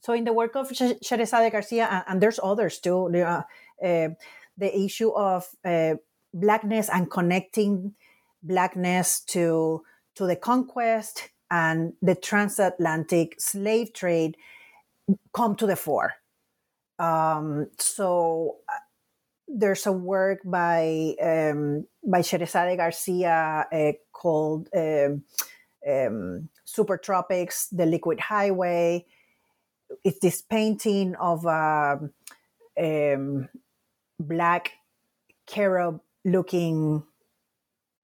[0.01, 3.43] So in the work of Scherezade Garcia, and, and there's others too, uh,
[3.83, 4.09] uh,
[4.57, 5.95] the issue of uh,
[6.33, 7.93] blackness and connecting
[8.43, 9.83] blackness to
[10.15, 14.35] to the conquest and the transatlantic slave trade
[15.33, 16.13] come to the fore.
[17.01, 18.73] Um, so uh,
[19.47, 25.23] there's a work by um, by Scherezade Garcia uh, called um,
[25.89, 29.05] um, Super Tropics, The Liquid Highway.
[30.03, 31.99] It's this painting of a
[32.79, 33.49] um,
[34.19, 34.73] black
[35.47, 37.03] carob looking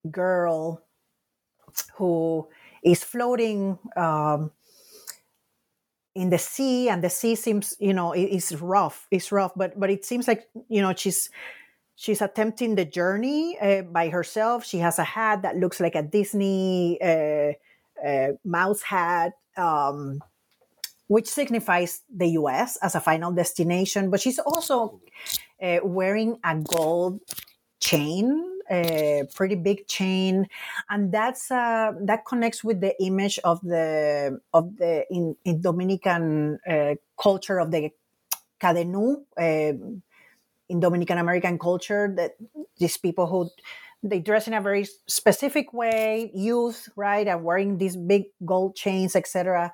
[0.09, 0.81] girl
[1.95, 2.47] who
[2.83, 4.51] is floating um,
[6.17, 9.91] in the sea and the sea seems you know it's rough it's rough but but
[9.91, 11.29] it seems like you know she's
[11.95, 14.65] she's attempting the journey uh, by herself.
[14.65, 17.53] She has a hat that looks like a disney uh,
[18.03, 20.23] uh, mouse hat um,
[21.07, 24.99] which signifies the us as a final destination but she's also
[25.61, 27.21] uh, wearing a gold
[27.79, 30.47] chain a pretty big chain,
[30.89, 36.59] and that's uh, that connects with the image of the of the in, in Dominican
[36.69, 37.91] uh, culture of the
[38.59, 39.23] cadenú.
[39.37, 40.01] Uh,
[40.69, 42.35] in Dominican American culture, that
[42.77, 43.49] these people who
[44.03, 49.15] they dress in a very specific way, youth, right, and wearing these big gold chains,
[49.15, 49.73] etc.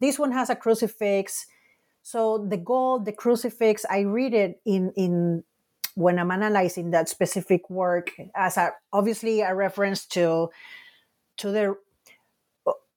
[0.00, 1.46] This one has a crucifix.
[2.02, 5.44] So the gold, the crucifix, I read it in in
[5.94, 10.50] when I'm analyzing that specific work as a, obviously a reference to
[11.36, 11.76] to the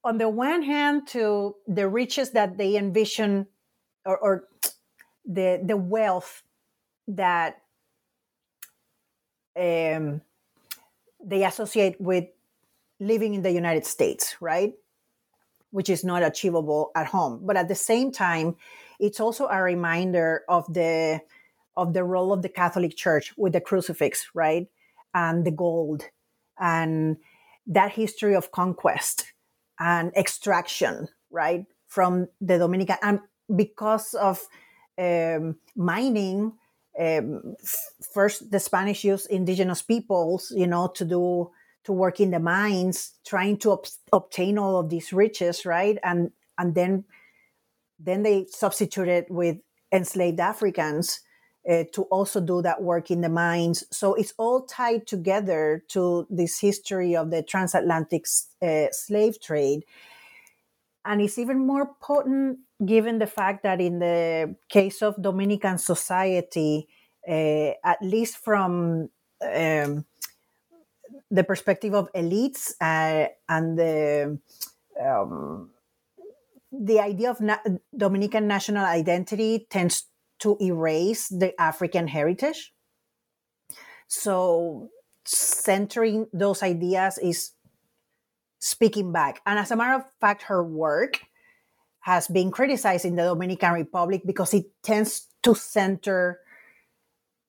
[0.03, 3.47] on the one hand to the riches that they envision
[4.05, 4.43] or, or
[5.25, 6.43] the the wealth
[7.07, 7.61] that
[9.57, 10.21] um,
[11.23, 12.25] they associate with
[12.99, 14.73] living in the United States, right?
[15.71, 17.41] Which is not achievable at home.
[17.43, 18.55] But at the same time,
[18.99, 21.21] it's also a reminder of the
[21.77, 24.67] of the role of the Catholic Church with the crucifix, right?
[25.13, 26.03] And the gold
[26.59, 27.17] and
[27.67, 29.31] that history of conquest
[29.79, 31.65] and extraction, right?
[31.87, 32.97] From the Dominican.
[33.01, 33.19] And
[33.55, 34.45] because of
[34.97, 36.53] um, mining,
[36.99, 37.55] um,
[38.13, 41.51] first the Spanish used indigenous peoples, you know, to do
[41.83, 45.97] to work in the mines, trying to ob- obtain all of these riches, right?
[46.03, 47.05] And and then
[47.99, 49.57] then they substituted with
[49.91, 51.21] enslaved Africans
[51.69, 53.83] uh, to also do that work in the mines.
[53.91, 58.25] So it's all tied together to this history of the transatlantic
[58.61, 59.83] uh, slave trade.
[61.03, 66.87] And it's even more potent given the fact that in the case of Dominican society,
[67.27, 69.09] uh, at least from
[69.41, 70.05] um,
[71.31, 74.39] the perspective of elites uh, and the
[75.01, 75.69] um,
[76.71, 77.63] the idea of na-
[77.95, 80.05] Dominican national identity tends
[80.39, 82.73] to erase the African heritage.
[84.07, 84.89] So
[85.25, 87.51] centering those ideas is
[88.59, 89.41] speaking back.
[89.45, 91.21] And as a matter of fact, her work
[92.01, 96.39] has been criticized in the Dominican Republic because it tends to center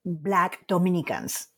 [0.05, 1.49] Black Dominicans.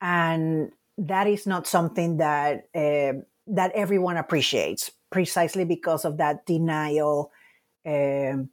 [0.00, 7.30] And that is not something that uh, that everyone appreciates, precisely because of that denial
[7.86, 8.50] um,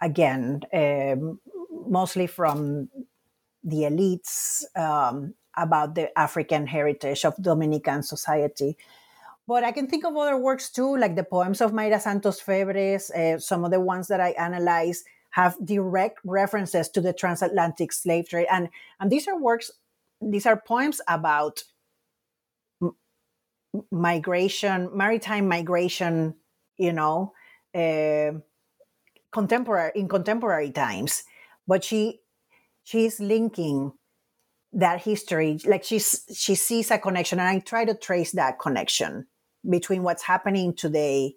[0.00, 1.40] again, um,
[1.88, 2.88] mostly from
[3.64, 8.76] the elites um, about the African heritage of Dominican society.
[9.46, 13.10] But I can think of other works too, like the poems of Mayra Santos Febres.
[13.10, 18.28] Uh, some of the ones that I analyze have direct references to the transatlantic slave
[18.28, 18.68] trade, and
[19.00, 19.70] and these are works.
[20.20, 21.62] These are poems about
[22.82, 22.96] m-
[23.90, 26.34] migration, maritime migration.
[26.76, 27.32] You know,
[27.74, 28.40] uh,
[29.32, 31.24] contemporary in contemporary times
[31.66, 32.20] but she
[32.82, 33.92] she's linking
[34.72, 39.26] that history like she's she sees a connection and i try to trace that connection
[39.68, 41.34] between what's happening today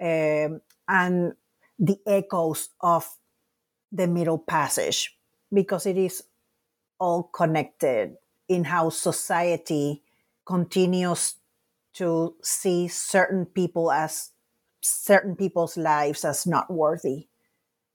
[0.00, 1.32] um, and
[1.78, 3.06] the echoes of
[3.92, 5.16] the middle passage
[5.52, 6.22] because it is
[6.98, 8.16] all connected
[8.48, 10.02] in how society
[10.46, 11.34] continues
[11.94, 14.30] to see certain people as
[14.80, 17.28] certain people's lives as not worthy.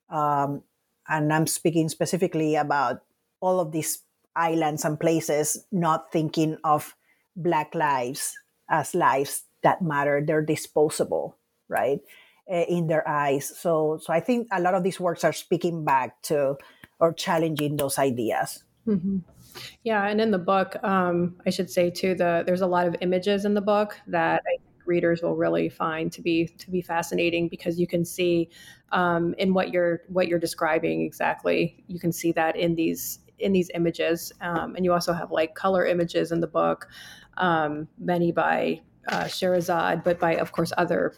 [0.10, 0.64] Um,
[1.08, 3.02] and I'm speaking specifically about
[3.42, 4.00] all of these
[4.36, 6.96] islands and places not thinking of
[7.36, 8.38] Black lives
[8.70, 10.24] as lives that matter.
[10.26, 12.00] They're disposable, right?
[12.52, 13.52] Uh, in their eyes.
[13.58, 16.58] So, so I think a lot of these works are speaking back to
[17.00, 18.64] or challenging those ideas.
[18.88, 19.20] Mm-hmm.
[19.84, 22.96] Yeah, and in the book, um, I should say too, the there's a lot of
[23.02, 27.48] images in the book that I readers will really find to be to be fascinating
[27.48, 28.50] because you can see
[28.92, 31.84] um, in what you're what you're describing exactly.
[31.88, 35.56] You can see that in these in these images, um, and you also have like
[35.56, 36.88] color images in the book,
[37.38, 41.14] um, many by uh, Scherezade, but by of course other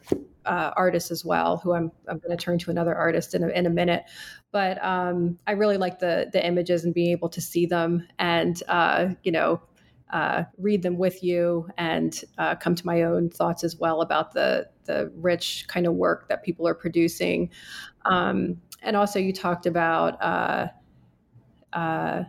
[0.46, 1.58] uh, artists as well.
[1.58, 4.04] Who I'm I'm going to turn to another artist in a, in a minute,
[4.52, 8.62] but um, I really like the the images and being able to see them and
[8.68, 9.62] uh, you know
[10.12, 14.34] uh, read them with you and uh, come to my own thoughts as well about
[14.34, 17.50] the the rich kind of work that people are producing.
[18.06, 20.68] Um, and also, you talked about uh,
[21.74, 22.24] uh,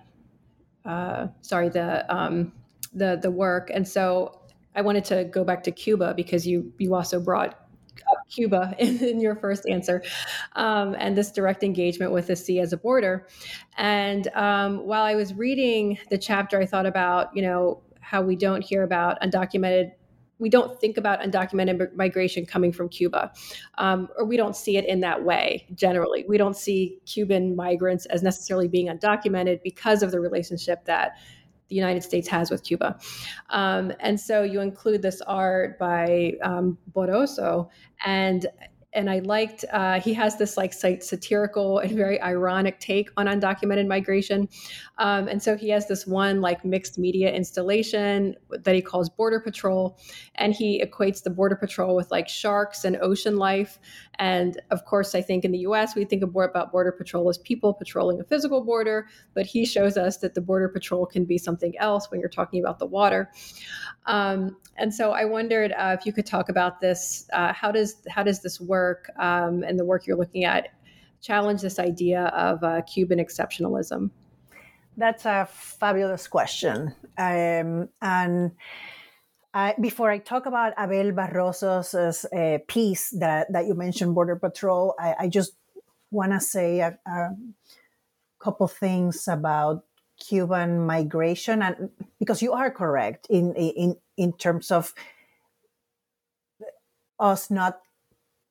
[0.86, 2.52] uh, sorry the um,
[2.94, 4.40] the the work, and so
[4.74, 7.65] I wanted to go back to Cuba because you you also brought
[8.30, 10.02] Cuba in, in your first answer,
[10.54, 13.26] um, and this direct engagement with the sea as a border.
[13.76, 18.36] And um, while I was reading the chapter, I thought about you know how we
[18.36, 19.92] don't hear about undocumented
[20.38, 23.32] we don't think about undocumented migration coming from Cuba,
[23.78, 26.24] um, or we don't see it in that way generally.
[26.28, 31.16] We don't see Cuban migrants as necessarily being undocumented because of the relationship that
[31.68, 32.98] the United States has with Cuba.
[33.50, 37.68] Um, and so you include this art by um, Barroso,
[38.04, 38.46] and
[38.92, 43.86] and I liked uh, he has this like satirical and very ironic take on undocumented
[43.86, 44.48] migration,
[44.96, 49.40] um, and so he has this one like mixed media installation that he calls Border
[49.40, 49.98] Patrol,
[50.36, 53.78] and he equates the Border Patrol with like sharks and ocean life,
[54.18, 55.94] and of course I think in the U.S.
[55.94, 60.18] we think about Border Patrol as people patrolling a physical border, but he shows us
[60.18, 63.30] that the Border Patrol can be something else when you're talking about the water.
[64.06, 67.28] Um, and so I wondered uh, if you could talk about this.
[67.32, 70.68] Uh, how does how does this work um, and the work you're looking at
[71.22, 74.10] challenge this idea of uh, Cuban exceptionalism?
[74.96, 78.52] That's a fabulous question, um, and.
[79.80, 85.14] Before I talk about Abel Barroso's uh, piece that, that you mentioned, Border Patrol, I,
[85.20, 85.52] I just
[86.10, 87.36] want to say a, a
[88.38, 89.84] couple things about
[90.18, 94.94] Cuban migration, and because you are correct in in in terms of
[97.20, 97.80] us not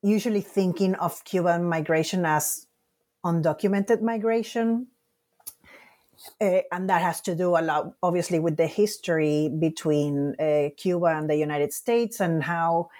[0.02, 2.66] usually thinking of Cuban migration as
[3.24, 4.86] undocumented migration.
[6.40, 11.06] Uh, and that has to do a lot, obviously, with the history between uh, Cuba
[11.06, 12.90] and the United States and how,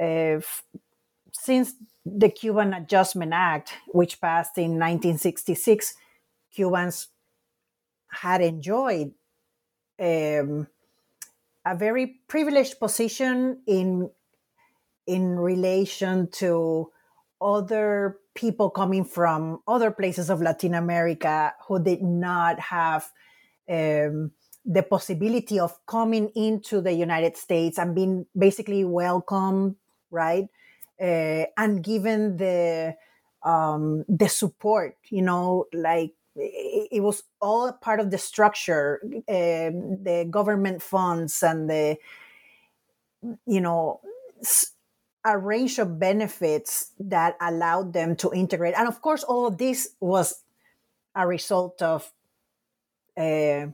[0.00, 0.64] uh, f-
[1.32, 1.74] since
[2.06, 5.94] the Cuban Adjustment Act, which passed in 1966,
[6.54, 7.08] Cubans
[8.08, 9.12] had enjoyed
[9.98, 10.68] um,
[11.64, 14.10] a very privileged position in
[15.06, 16.90] in relation to
[17.40, 23.10] other people coming from other places of Latin America who did not have
[23.68, 24.32] um,
[24.64, 29.76] the possibility of coming into the United States and being basically welcomed,
[30.10, 30.48] right?
[31.00, 32.94] Uh, and given the
[33.44, 40.26] um, the support, you know, like it, was all part of the structure, uh, the
[40.30, 41.96] government funds and the,
[43.46, 44.00] you know,
[45.24, 48.74] a range of benefits that allowed them to integrate.
[48.76, 50.42] And of course, all of this was
[51.14, 52.12] a result of
[53.16, 53.66] uh,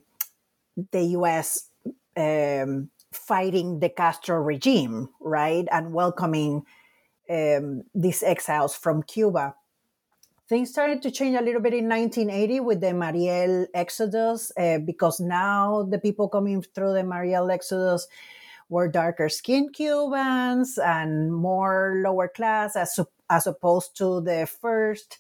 [0.93, 1.69] the US
[2.17, 5.67] um, fighting the Castro regime, right?
[5.71, 6.65] And welcoming
[7.29, 9.55] um, these exiles from Cuba
[10.51, 15.21] things started to change a little bit in 1980 with the Mariel Exodus, uh, because
[15.21, 18.09] now the people coming through the Mariel Exodus
[18.71, 22.99] were darker skinned Cubans and more lower class, as,
[23.29, 25.19] as opposed to the first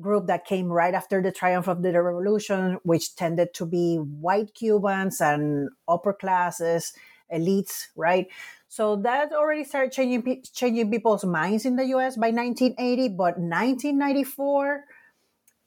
[0.00, 4.54] group that came right after the triumph of the revolution, which tended to be white
[4.54, 6.94] Cubans and upper classes,
[7.32, 8.26] elites, right?
[8.68, 12.16] So that already started changing changing people's minds in the U.S.
[12.16, 14.84] by 1980, but 1994,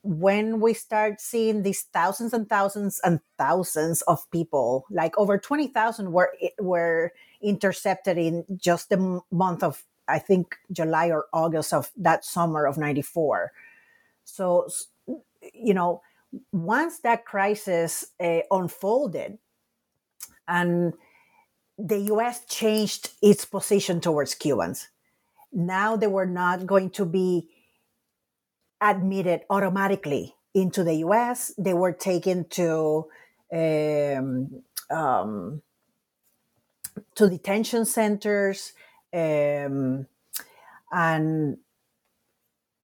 [0.08, 6.14] when we start seeing these thousands and thousands and thousands of people, like over 20,000
[6.14, 12.24] were were intercepted in just the month of I think July or August of that
[12.24, 13.51] summer of 94.
[14.24, 14.70] So
[15.53, 16.01] you know,
[16.53, 19.38] once that crisis uh, unfolded
[20.47, 20.93] and
[21.78, 24.88] the US changed its position towards Cubans.
[25.51, 27.49] Now they were not going to be
[28.82, 31.54] admitted automatically into the US.
[31.58, 33.08] They were taken to
[33.54, 35.62] um, um,
[37.16, 38.74] to detention centers,
[39.14, 40.08] um,
[40.92, 41.58] and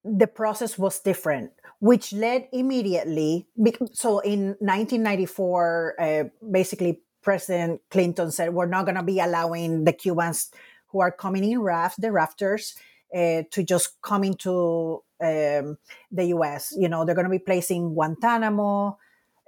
[0.03, 3.47] the process was different, which led immediately.
[3.93, 9.93] So in 1994, uh, basically President Clinton said, "We're not going to be allowing the
[9.93, 10.51] Cubans
[10.87, 12.75] who are coming in raft, the rafters,
[13.15, 15.77] uh, to just come into um,
[16.11, 16.73] the U.S.
[16.77, 18.97] You know, they're going to be placing Guantanamo."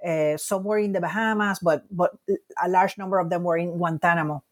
[0.06, 2.16] Uh, some were in the Bahamas, but but
[2.62, 4.42] a large number of them were in Guantanamo.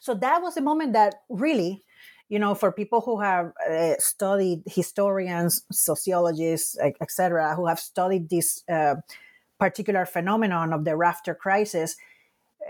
[0.00, 1.82] So that was the moment that really,
[2.28, 8.62] you know, for people who have uh, studied historians, sociologists, etc., who have studied this
[8.68, 8.96] uh,
[9.58, 11.96] particular phenomenon of the rafter crisis,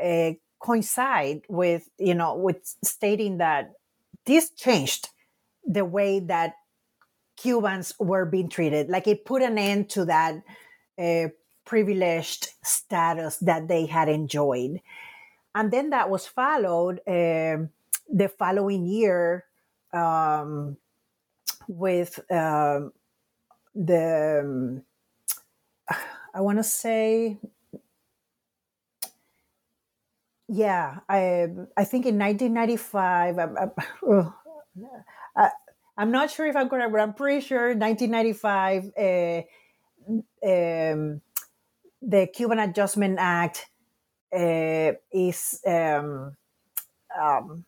[0.03, 3.73] uh, coincide with you know with stating that
[4.25, 5.11] this changed
[5.67, 6.55] the way that
[7.37, 8.89] Cubans were being treated.
[8.89, 10.37] Like it put an end to that
[10.99, 11.29] uh,
[11.65, 14.81] privileged status that they had enjoyed.
[15.55, 17.67] And then that was followed uh,
[18.13, 19.45] the following year
[19.93, 20.77] um,
[21.69, 22.81] with uh,
[23.75, 24.83] the, um,
[26.35, 27.39] I want to say,
[30.49, 34.31] yeah, I, I think in 1995, I, I,
[35.97, 39.43] I'm not sure if I'm correct, but I'm pretty sure 1995, uh,
[40.47, 41.21] um,
[42.03, 43.67] the Cuban Adjustment Act
[44.35, 46.37] uh, is um,
[47.19, 47.65] um,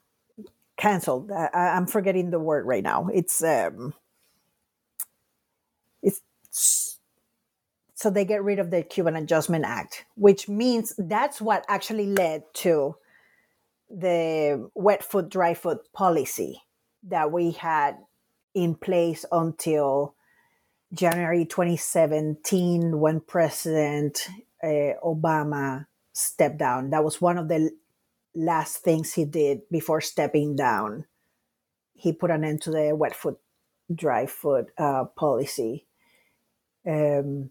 [0.76, 1.30] canceled.
[1.30, 3.08] I, am forgetting the word right now.
[3.14, 3.94] It's um,
[6.02, 6.98] it's
[7.94, 12.42] so they get rid of the Cuban Adjustment Act, which means that's what actually led
[12.54, 12.96] to
[13.88, 16.65] the wet foot, dry foot policy
[17.08, 17.96] that we had
[18.54, 20.14] in place until
[20.92, 24.28] January 2017 when President
[24.62, 26.90] uh, Obama stepped down.
[26.90, 27.70] That was one of the
[28.34, 31.04] last things he did before stepping down.
[31.94, 33.38] He put an end to the wet foot,
[33.94, 35.86] dry foot uh, policy.
[36.86, 37.50] Um,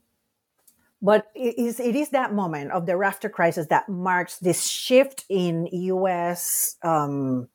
[1.02, 5.26] but it is, it is that moment of the rafter crisis that marks this shift
[5.30, 6.78] in U.S.
[6.82, 7.50] Um,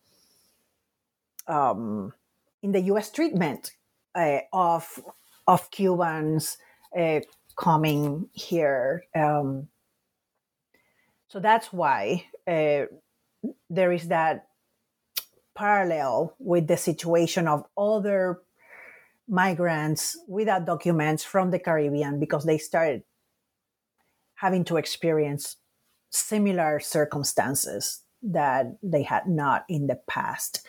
[1.50, 2.12] um,
[2.62, 3.10] in the U.S.
[3.10, 3.72] treatment
[4.14, 5.00] uh, of
[5.46, 6.58] of Cubans
[6.96, 7.20] uh,
[7.56, 9.04] coming here.
[9.14, 9.68] Um,
[11.28, 12.86] so that's why uh,
[13.68, 14.46] there is that
[15.56, 18.40] parallel with the situation of other
[19.28, 23.02] migrants without documents from the Caribbean because they started
[24.34, 25.56] having to experience
[26.10, 30.66] similar circumstances that they had not in the past.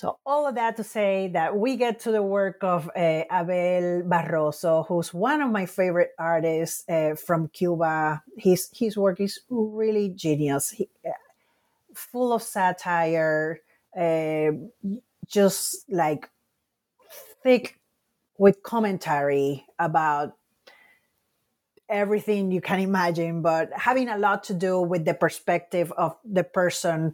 [0.00, 4.00] So all of that to say that we get to the work of uh, Abel
[4.08, 8.22] Barroso, who's one of my favorite artists uh, from Cuba.
[8.38, 11.10] His his work is really genius, he, uh,
[11.92, 13.60] full of satire,
[13.94, 14.52] uh,
[15.26, 16.30] just like
[17.42, 17.78] thick
[18.38, 20.32] with commentary about
[21.90, 26.44] everything you can imagine, but having a lot to do with the perspective of the
[26.44, 27.12] person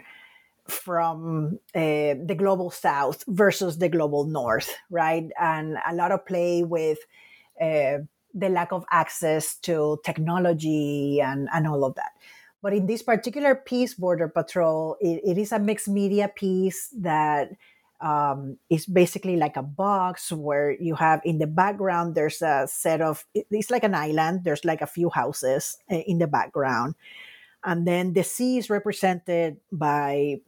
[0.71, 5.29] from uh, the global south versus the global north, right?
[5.41, 6.99] And a lot of play with
[7.61, 7.99] uh,
[8.35, 12.13] the lack of access to technology and, and all of that.
[12.63, 17.51] But in this particular piece, Border Patrol, it, it is a mixed media piece that
[18.01, 23.01] um, is basically like a box where you have in the background, there's a set
[23.01, 26.95] of, it's like an island, there's like a few houses uh, in the background.
[27.65, 30.41] And then the sea is represented by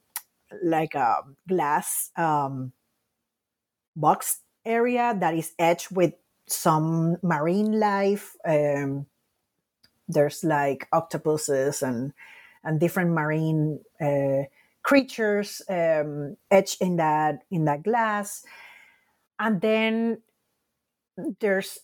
[0.63, 2.73] like a glass um,
[3.97, 6.15] box area that is etched with
[6.47, 8.37] some marine life.
[8.47, 9.07] Um,
[10.09, 12.13] there's like octopuses and
[12.65, 14.45] and different marine uh,
[14.83, 18.45] creatures um, etched in that in that glass,
[19.39, 20.23] and then
[21.41, 21.79] there's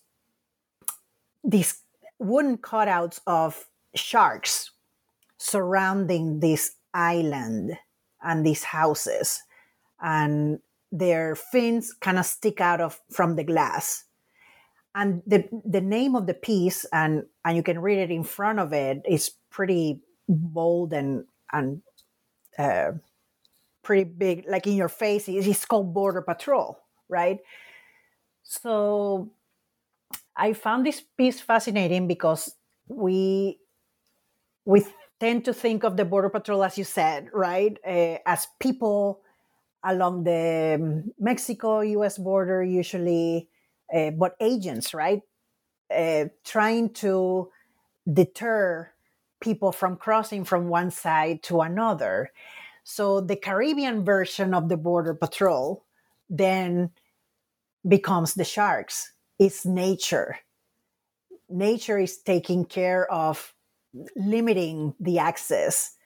[1.43, 1.83] these
[2.19, 4.71] wooden cutouts of sharks
[5.39, 7.77] surrounding this island
[8.25, 9.43] and these houses
[10.03, 10.59] and
[10.93, 14.05] their fins kind of stick out of from the glass.
[14.95, 18.61] And the the name of the piece and and you can read it in front
[18.61, 21.83] of it is pretty bold and and
[22.59, 22.93] uh,
[23.83, 27.39] pretty big like in your face it's called border patrol right?
[28.43, 29.31] So
[30.37, 32.55] i found this piece fascinating because
[32.89, 33.59] we
[34.65, 34.85] we
[35.21, 39.21] tend to think of the border patrol as you said right uh, as people
[39.85, 43.49] along the um, mexico us border usually
[43.95, 45.23] uh, but agents, right?
[45.95, 47.51] Uh, trying to
[48.11, 48.91] deter
[49.41, 52.33] people from crossing from one side to another.
[52.83, 55.85] So the Caribbean version of the Border Patrol
[56.29, 56.91] then
[57.87, 59.13] becomes the sharks.
[59.39, 60.39] It's nature.
[61.49, 63.54] Nature is taking care of
[64.17, 65.97] limiting the access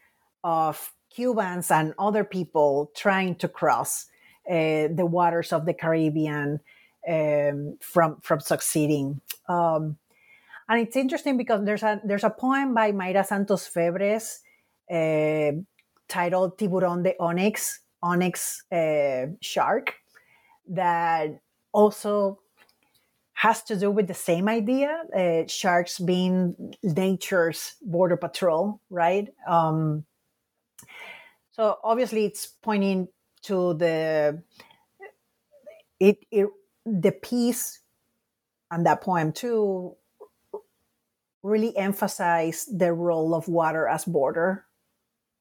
[0.45, 4.07] of Cubans and other people trying to cross
[4.49, 6.61] uh, the waters of the Caribbean
[7.09, 9.21] um, from from succeeding.
[9.49, 9.97] Um,
[10.69, 14.41] and it's interesting because there's a there's a poem by Mayra Santos Febres
[14.91, 15.53] uh,
[16.09, 19.95] titled "Tiburón de Onyx," onyx uh, shark,
[20.69, 21.41] that
[21.73, 22.41] also
[23.39, 29.29] has to do with the same idea uh, sharks being nature's border patrol right?
[29.47, 30.05] Um,
[31.53, 33.07] so obviously it's pointing
[33.43, 34.43] to the
[36.01, 36.49] it, it
[36.85, 37.79] the piece
[38.73, 39.95] and that poem too
[41.45, 44.65] really emphasize the role of water as border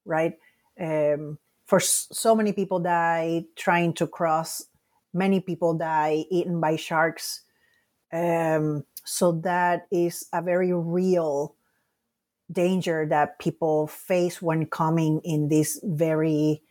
[0.04, 0.34] right?
[0.80, 4.62] Um, for so many people die trying to cross
[5.12, 7.42] many people die eaten by sharks
[8.12, 11.54] um, so that is a very real
[12.50, 16.62] danger that people face when coming in these very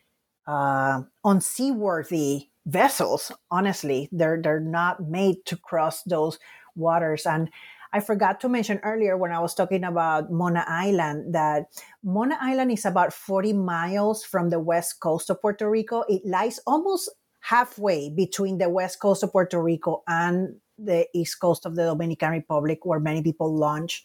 [0.47, 3.31] uh, unseaworthy vessels.
[3.51, 6.39] Honestly, they're they're not made to cross those
[6.75, 7.25] waters.
[7.25, 7.49] And
[7.93, 11.67] I forgot to mention earlier when I was talking about Mona Island that
[12.03, 16.03] Mona Island is about 40 miles from the west coast of Puerto Rico.
[16.09, 17.09] It lies almost
[17.39, 22.31] halfway between the west coast of Puerto Rico and the east coast of the Dominican
[22.31, 24.03] Republic, where many people launch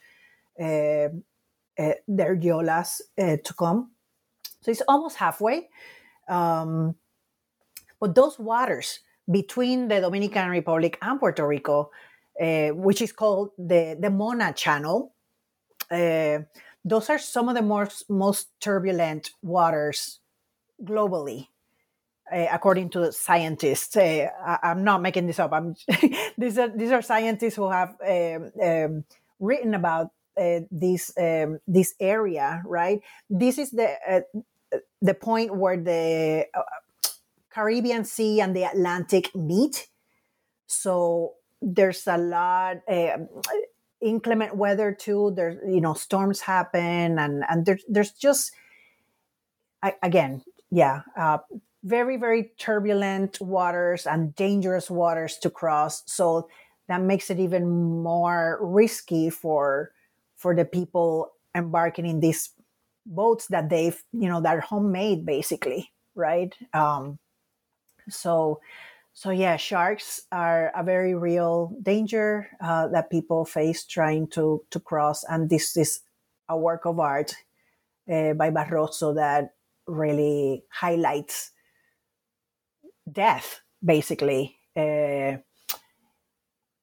[0.60, 1.08] uh,
[1.78, 3.92] uh, their yolas uh, to come.
[4.60, 5.68] So it's almost halfway.
[6.28, 6.94] Um,
[8.00, 9.00] but those waters
[9.30, 11.90] between the Dominican Republic and Puerto Rico,
[12.40, 15.14] uh, which is called the, the Mona Channel,
[15.90, 16.38] uh,
[16.84, 20.20] those are some of the most, most turbulent waters
[20.82, 21.48] globally
[22.32, 23.96] uh, according to scientists.
[23.96, 25.52] Uh, I, am not making this up.
[25.52, 25.74] I'm
[26.38, 29.04] these are these are scientists who have um, um,
[29.38, 30.08] written about
[30.40, 32.62] uh, this um, this area.
[32.64, 33.00] Right.
[33.28, 34.24] This is the
[35.02, 36.62] the point where the uh,
[37.50, 39.88] Caribbean Sea and the Atlantic meet.
[40.66, 42.78] So there's a lot
[44.00, 45.32] inclement weather too.
[45.36, 48.52] There's you know storms happen and and there's there's just
[49.82, 51.38] I, again yeah uh,
[51.82, 56.02] very, very turbulent waters and dangerous waters to cross.
[56.06, 56.48] So
[56.88, 57.68] that makes it even
[58.02, 59.92] more risky for
[60.36, 62.50] for the people embarking in these
[63.06, 66.54] boats that they've, you know, that are homemade basically, right?
[66.72, 67.18] Um,
[68.08, 68.60] so
[69.14, 74.80] so yeah, sharks are a very real danger uh, that people face trying to to
[74.80, 76.00] cross, and this is
[76.48, 77.34] a work of art
[78.10, 79.54] uh, by Barroso that
[79.86, 81.50] really highlights
[83.10, 85.36] death, basically, uh,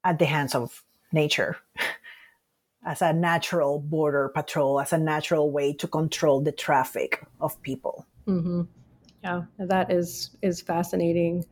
[0.03, 1.57] at the hands of nature
[2.85, 8.05] as a natural border patrol, as a natural way to control the traffic of people.
[8.27, 8.61] Mm-hmm.
[9.23, 11.45] Yeah, that is is fascinating.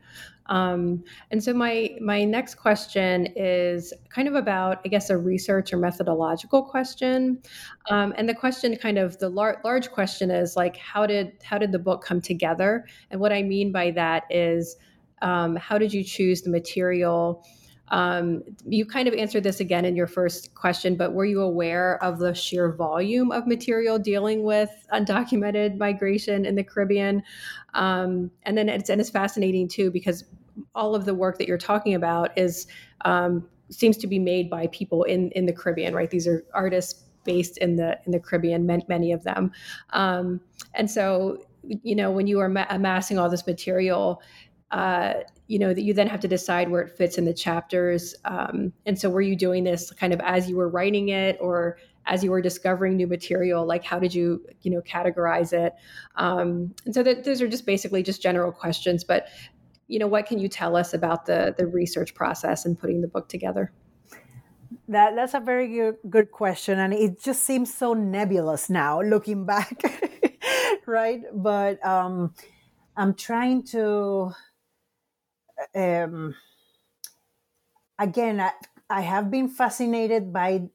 [0.46, 5.74] Um, and so my my next question is kind of about, I guess, a research
[5.74, 7.42] or methodological question.
[7.90, 11.58] Um, and the question, kind of the lar- large question, is like, how did how
[11.58, 12.86] did the book come together?
[13.12, 14.78] And what I mean by that is,
[15.22, 17.44] um, how did you choose the material?
[17.90, 22.02] Um, you kind of answered this again in your first question, but were you aware
[22.04, 27.24] of the sheer volume of material dealing with undocumented migration in the Caribbean?
[27.74, 30.26] Um, and then it's and it's fascinating too because
[30.76, 32.68] all of the work that you're talking about is
[33.06, 36.10] um, seems to be made by people in in the Caribbean, right?
[36.10, 39.52] These are artists based in the in the Caribbean, many of them,
[39.92, 40.42] um,
[40.74, 44.22] and so you know when you are ma- amassing all this material
[44.72, 45.14] uh,
[45.48, 48.16] you know that you then have to decide where it fits in the chapters.
[48.26, 51.78] Um, and so were you doing this kind of as you were writing it or
[52.06, 53.66] as you were discovering new material?
[53.66, 55.74] Like how did you you know categorize it?
[56.16, 59.28] Um, and so that those are just basically just general questions but
[59.88, 63.08] you know what can you tell us about the the research process and putting the
[63.08, 63.72] book together?
[64.90, 69.46] That that's a very good, good question and it just seems so nebulous now looking
[69.46, 69.82] back
[70.86, 71.22] right?
[71.34, 72.34] But um
[73.00, 74.32] i'm trying to
[75.76, 76.36] um,
[78.00, 78.52] again, I,
[78.90, 80.70] I have been fascinated by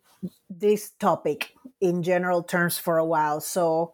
[0.50, 3.40] this topic in general terms for a while.
[3.40, 3.92] So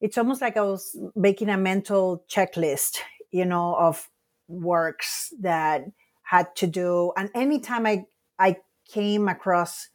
[0.00, 2.98] it's almost like I was making a mental checklist,
[3.30, 4.08] you know, of
[4.48, 5.84] works that
[6.22, 8.04] had to do, and anytime I
[8.38, 8.56] I
[8.88, 9.88] came across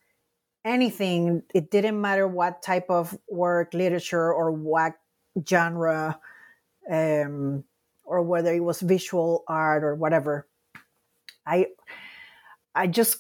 [0.66, 4.94] anything, it didn't matter what type of work, literature, or what
[5.48, 6.20] genre,
[6.92, 7.64] um,
[8.06, 10.48] or whether it was visual art or whatever.
[11.46, 11.68] I
[12.74, 13.20] I just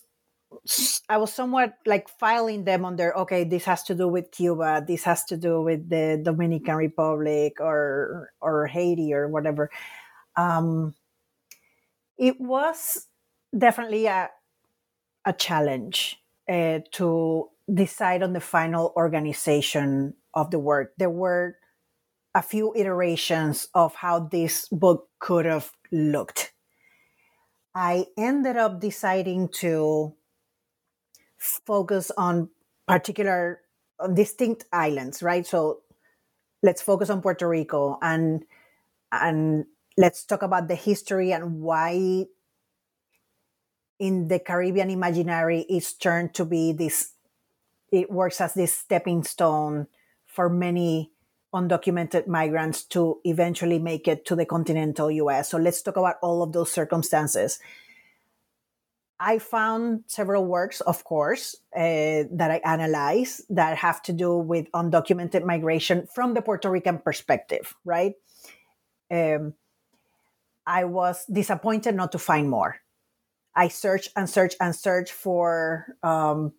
[1.09, 5.03] I was somewhat like filing them under okay, this has to do with Cuba, this
[5.03, 9.69] has to do with the Dominican Republic or or Haiti or whatever.
[10.38, 10.95] Um,
[12.17, 13.07] it was
[13.57, 14.29] definitely a
[15.25, 20.93] a challenge uh, to decide on the final organization of the work.
[20.97, 21.57] There were
[22.36, 26.51] a few iterations of how this book could have looked.
[27.73, 30.13] I ended up deciding to
[31.38, 32.49] focus on
[32.88, 33.61] particular
[33.99, 35.47] on distinct islands, right?
[35.47, 35.81] So
[36.61, 38.43] let's focus on Puerto Rico and
[39.11, 39.65] and
[39.97, 42.25] let's talk about the history and why
[43.97, 47.13] in the Caribbean imaginary it's turned to be this
[47.91, 49.88] it works as this stepping stone
[50.25, 51.14] for many
[51.56, 55.49] undocumented migrants to eventually make it to the continental US.
[55.49, 57.60] So let's talk about all of those circumstances.
[59.20, 64.70] I found several works, of course, uh, that I analyze that have to do with
[64.74, 68.14] undocumented migration from the Puerto Rican perspective, right?
[69.10, 69.53] Um,
[70.68, 72.82] I was disappointed not to find more.
[73.56, 76.51] I searched and searched and searched for um,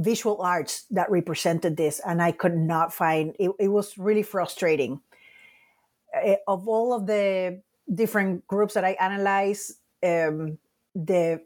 [0.00, 3.36] visual arts that represented this, and I could not find.
[3.38, 5.00] It, it was really frustrating.
[6.10, 7.60] Uh, of all of the
[7.92, 10.58] different groups that I analyzed, um,
[10.94, 11.42] the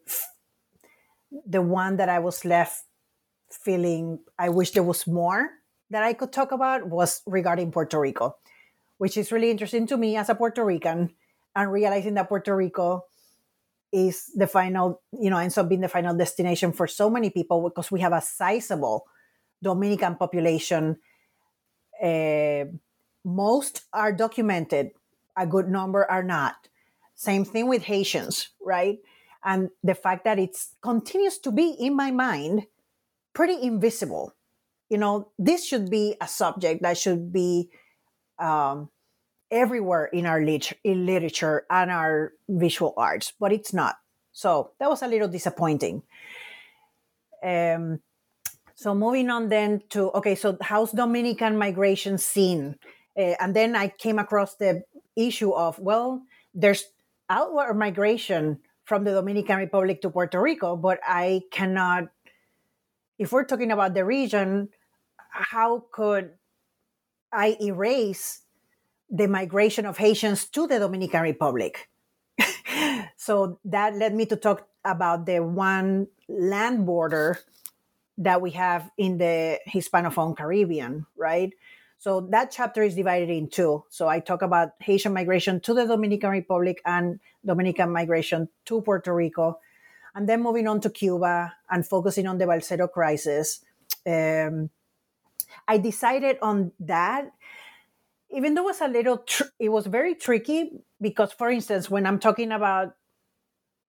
[1.46, 2.84] the one that I was left
[3.50, 5.50] feeling I wish there was more
[5.90, 8.36] that I could talk about was regarding Puerto Rico,
[8.98, 11.12] which is really interesting to me as a Puerto Rican
[11.54, 13.04] and realizing that Puerto Rico
[13.94, 17.62] is the final, you know, ends up being the final destination for so many people
[17.62, 19.06] because we have a sizable
[19.62, 20.96] Dominican population.
[22.02, 22.64] Uh,
[23.24, 24.90] most are documented,
[25.36, 26.68] a good number are not.
[27.14, 28.98] Same thing with Haitians, right?
[29.44, 32.66] and the fact that it continues to be in my mind
[33.34, 34.34] pretty invisible
[34.88, 37.68] you know this should be a subject that should be
[38.38, 38.88] um,
[39.54, 43.96] everywhere in our lit- in literature and our visual arts but it's not.
[44.32, 46.02] So that was a little disappointing.
[47.42, 48.00] Um,
[48.74, 52.76] so moving on then to okay so how's dominican migration seen?
[53.16, 54.82] Uh, and then i came across the
[55.14, 56.84] issue of well there's
[57.30, 62.08] outward migration from the Dominican Republic to Puerto Rico, but I cannot,
[63.18, 64.68] if we're talking about the region,
[65.30, 66.32] how could
[67.32, 68.43] I erase
[69.10, 71.88] the migration of Haitians to the Dominican Republic?
[73.16, 77.38] so that led me to talk about the one land border
[78.18, 81.52] that we have in the Hispanophone Caribbean, right?
[81.98, 83.84] So that chapter is divided in two.
[83.88, 89.14] So I talk about Haitian migration to the Dominican Republic and Dominican migration to Puerto
[89.14, 89.58] Rico.
[90.14, 93.64] And then moving on to Cuba and focusing on the Balsero crisis.
[94.06, 94.70] Um,
[95.66, 97.32] I decided on that,
[98.34, 102.06] even though it was a little, tr- it was very tricky because, for instance, when
[102.06, 102.94] I'm talking about,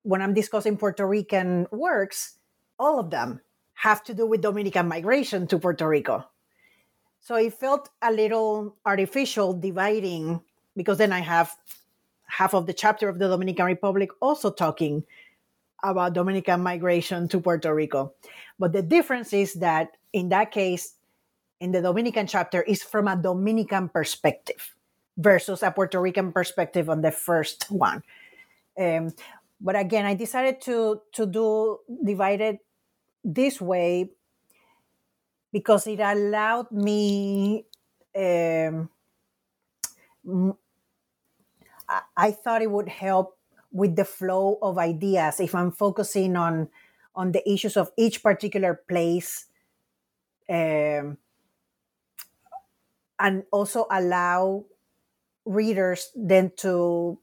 [0.03, 2.37] when I'm discussing Puerto Rican works,
[2.77, 3.41] all of them
[3.73, 6.25] have to do with Dominican migration to Puerto Rico
[7.25, 10.41] so it felt a little artificial dividing
[10.75, 11.55] because then I have
[12.27, 15.03] half of the chapter of the Dominican Republic also talking
[15.83, 18.13] about Dominican migration to Puerto Rico.
[18.59, 20.93] But the difference is that in that case,
[21.59, 24.75] in the Dominican chapter, is from a Dominican perspective
[25.17, 28.03] versus a Puerto Rican perspective on the first one.
[28.77, 29.13] Um,
[29.61, 32.59] but again, I decided to to do divided
[33.23, 34.11] this way
[35.51, 37.65] because it allowed me
[38.15, 38.89] um,
[42.17, 43.37] I thought it would help
[43.71, 46.69] with the flow of ideas if I'm focusing on
[47.15, 49.45] on the issues of each particular place,
[50.49, 51.17] um,
[53.20, 54.66] and also allow
[55.45, 57.20] readers then to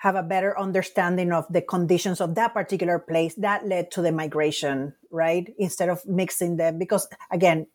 [0.00, 4.10] have a better understanding of the conditions of that particular place that led to the
[4.10, 5.52] migration, right?
[5.58, 7.66] Instead of mixing them, because again,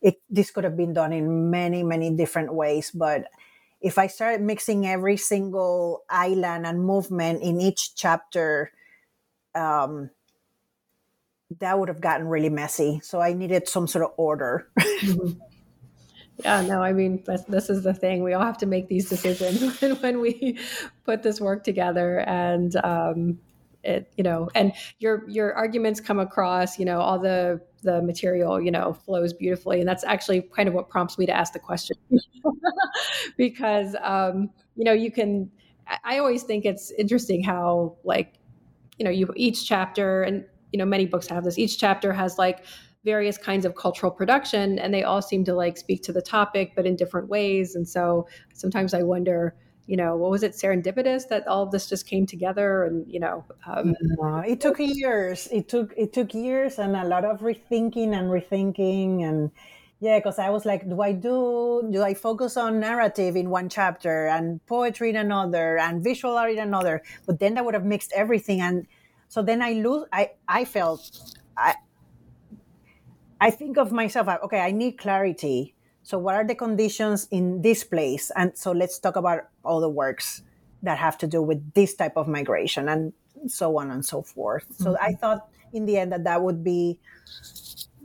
[0.00, 2.90] it, this could have been done in many, many different ways.
[2.94, 3.26] But
[3.82, 8.72] if I started mixing every single island and movement in each chapter,
[9.54, 10.08] um,
[11.60, 13.00] that would have gotten really messy.
[13.02, 14.68] So I needed some sort of order.
[16.44, 18.22] Yeah, no, I mean, this is the thing.
[18.22, 20.58] We all have to make these decisions when, when we
[21.04, 22.18] put this work together.
[22.20, 23.38] And, um,
[23.82, 28.60] it, you know, and your your arguments come across, you know, all the the material,
[28.60, 31.60] you know, flows beautifully, and that's actually kind of what prompts me to ask the
[31.60, 31.96] question,
[33.36, 35.50] because um, you know, you can.
[36.04, 38.34] I always think it's interesting how like,
[38.98, 41.58] you know, you each chapter, and you know, many books have this.
[41.58, 42.64] Each chapter has like
[43.06, 46.72] various kinds of cultural production and they all seem to like speak to the topic
[46.76, 47.74] but in different ways.
[47.74, 49.54] And so sometimes i wonder
[49.86, 53.20] you know what was it serendipitous that all of this just came together and you
[53.20, 55.48] know um, no, it took years.
[55.52, 59.22] It took it took years and a lot of rethinking and rethinking.
[59.22, 59.50] And
[59.98, 63.66] yeah because i was like do i do do i focus on narrative in one
[63.70, 67.02] chapter and poetry in another and visual art in another?
[67.26, 68.60] But then that would have mixed everything.
[68.60, 68.86] And
[69.28, 71.00] so then i lose i i felt
[71.56, 71.74] i
[73.40, 75.74] i think of myself okay i need clarity
[76.06, 78.30] so, what are the conditions in this place?
[78.36, 80.42] And so, let's talk about all the works
[80.84, 83.12] that have to do with this type of migration and
[83.48, 84.70] so on and so forth.
[84.70, 84.84] Mm-hmm.
[84.84, 87.00] So, I thought in the end that that would be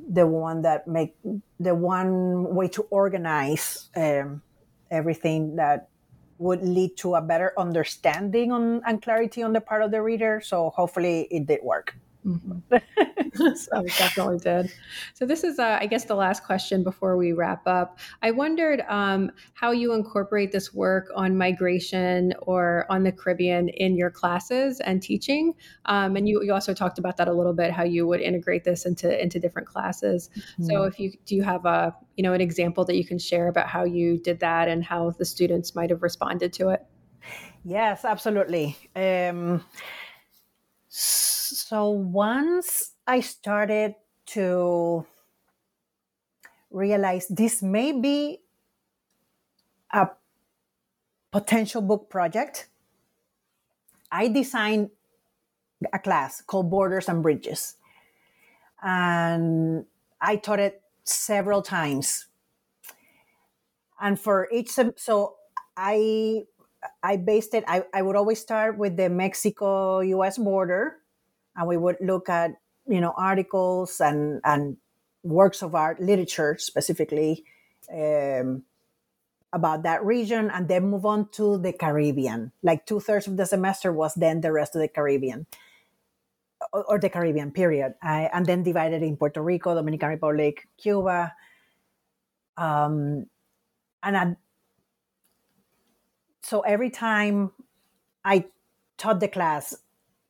[0.10, 1.16] the one that make
[1.60, 4.42] the one way to organize um,
[4.90, 5.90] everything that
[6.40, 10.42] would lead to a better understanding on and clarity on the part of the reader.
[10.44, 11.96] So hopefully it did work.
[12.26, 13.56] Mm-hmm.
[13.56, 14.72] so definitely did.
[15.14, 18.00] So this is, uh, I guess, the last question before we wrap up.
[18.22, 23.96] I wondered um, how you incorporate this work on migration or on the Caribbean in
[23.96, 25.54] your classes and teaching.
[25.86, 28.64] Um, and you, you also talked about that a little bit, how you would integrate
[28.64, 30.30] this into into different classes.
[30.36, 30.66] Mm-hmm.
[30.66, 33.48] So if you do you have a you know an example that you can share
[33.48, 36.86] about how you did that and how the students might have responded to it?
[37.64, 38.76] Yes, absolutely.
[38.96, 39.64] Um,
[40.88, 41.41] so
[41.92, 43.96] once I started
[44.28, 45.06] to
[46.70, 48.40] realize this may be
[49.92, 50.10] a
[51.32, 52.70] potential book project,
[54.12, 54.92] I designed
[55.92, 57.76] a class called Borders and Bridges.
[58.82, 59.86] And
[60.20, 62.28] I taught it several times.
[64.00, 65.36] And for each, so
[65.78, 66.44] I
[67.04, 70.98] I based it, I, I would always start with the Mexico US border,
[71.56, 72.52] and we would look at,
[72.88, 74.78] you know, articles and, and
[75.24, 77.44] works of art, literature specifically,
[77.94, 78.64] um,
[79.54, 82.52] about that region, and then move on to the Caribbean.
[82.64, 85.46] Like two thirds of the semester was then the rest of the Caribbean.
[86.72, 91.34] Or, or the Caribbean period, I, and then divided in Puerto Rico, Dominican Republic, Cuba,
[92.56, 93.26] um,
[94.04, 94.38] and at
[96.44, 97.52] so every time
[98.24, 98.46] I
[98.98, 99.76] taught the class,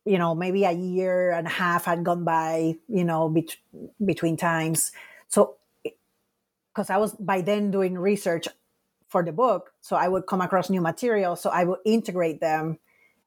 [0.06, 3.58] you know, maybe a year and a half had gone by, you know, bet-
[4.04, 4.92] between times.
[5.28, 8.48] So, because I was by then doing research
[9.10, 12.80] for the book, so I would come across new material, so I would integrate them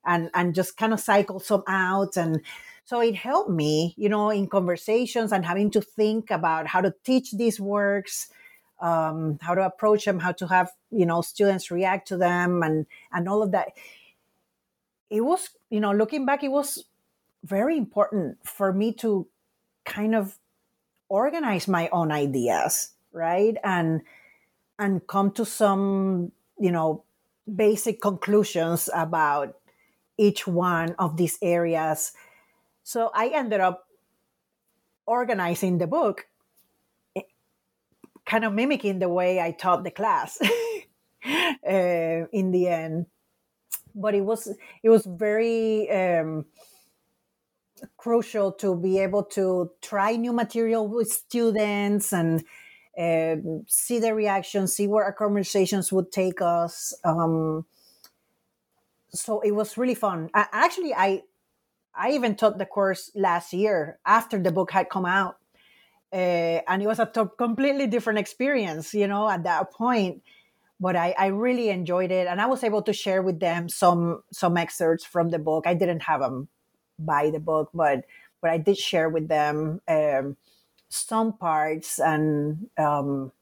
[0.06, 2.42] and and just kind of cycle some out and
[2.84, 6.92] so it helped me you know in conversations and having to think about how to
[7.04, 8.28] teach these works
[8.80, 12.86] um, how to approach them, how to have you know students react to them, and
[13.12, 13.68] and all of that.
[15.14, 16.84] It was you know looking back, it was
[17.44, 19.28] very important for me to
[19.84, 20.38] kind of
[21.08, 24.02] organize my own ideas, right, and
[24.76, 27.04] and come to some you know
[27.46, 29.54] basic conclusions about
[30.18, 32.12] each one of these areas.
[32.82, 33.86] So I ended up
[35.06, 36.26] organizing the book
[38.26, 40.48] kind of mimicking the way I taught the class uh,
[42.32, 43.06] in the end.
[43.94, 44.48] But it was
[44.82, 46.46] it was very um,
[47.96, 52.44] crucial to be able to try new material with students and
[52.98, 56.94] uh, see the reaction, see where our conversations would take us.
[57.04, 57.66] Um,
[59.10, 60.30] so it was really fun.
[60.34, 61.22] I, actually, I
[61.94, 65.36] I even taught the course last year after the book had come out
[66.14, 70.22] uh, and it was a t- completely different experience, you know, at that point.
[70.80, 74.22] But I, I really enjoyed it, and I was able to share with them some
[74.32, 75.66] some excerpts from the book.
[75.66, 76.48] I didn't have them
[76.98, 78.04] buy the book, but
[78.42, 80.36] but I did share with them um,
[80.88, 83.32] some parts, and um,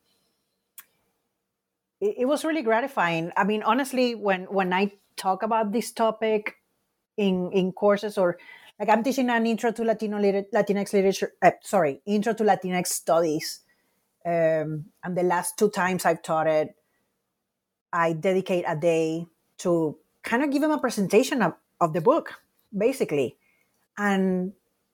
[2.00, 3.32] it, it was really gratifying.
[3.36, 6.56] I mean, honestly, when when I talk about this topic
[7.16, 8.38] in in courses or
[8.78, 11.32] like I'm teaching an intro to Latino Latinx literature.
[11.40, 13.60] Uh, sorry, intro to Latinx studies.
[14.24, 16.74] Um, and the last two times I've taught it,
[17.92, 19.26] I dedicate a day
[19.58, 22.34] to kind of give them a presentation of, of the book,
[22.76, 23.36] basically.
[23.98, 24.52] And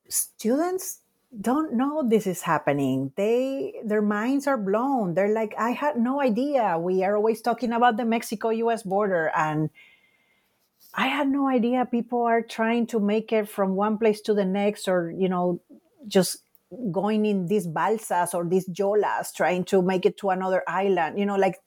[0.09, 1.01] students
[1.41, 3.13] don't know this is happening.
[3.17, 5.15] They their minds are blown.
[5.15, 6.79] They're like, I had no idea.
[6.79, 9.71] We are always talking about the Mexico US border and
[10.95, 14.45] I had no idea people are trying to make it from one place to the
[14.45, 15.61] next or, you know,
[16.07, 16.39] just
[16.91, 21.19] going in these balsas or these yolas trying to make it to another island.
[21.19, 21.61] You know, like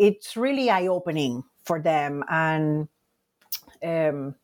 [0.00, 2.24] it's really eye opening for them.
[2.28, 2.88] And
[3.84, 4.34] um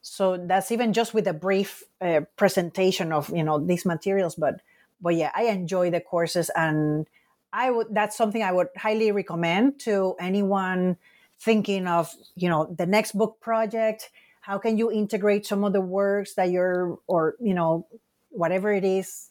[0.00, 4.36] so that's even just with a brief uh, presentation of you know these materials.
[4.36, 4.60] But
[5.00, 6.50] but yeah i enjoy the courses.
[6.54, 7.08] And
[7.52, 10.96] i would that's something i would highly recommend to anyone
[11.38, 14.10] thinking of you know the next book project.
[14.40, 17.86] How can you integrate some of the works that you're or you know
[18.30, 19.28] whatever it is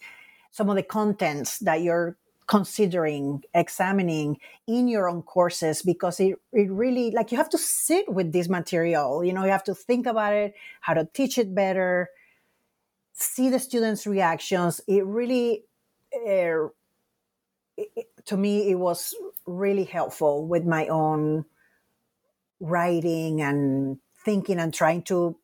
[0.52, 2.18] some of the contents that you're
[2.52, 4.38] considering examining
[4.68, 8.50] in your own courses because it, it really like you have to sit with this
[8.50, 12.10] material you know you have to think about it how to teach it better
[13.22, 14.82] see the students reactions.
[14.88, 15.64] It really
[16.16, 16.68] uh,
[17.78, 19.16] it, to me it was
[19.46, 21.46] really helpful with my own
[22.60, 25.36] writing and thinking and trying to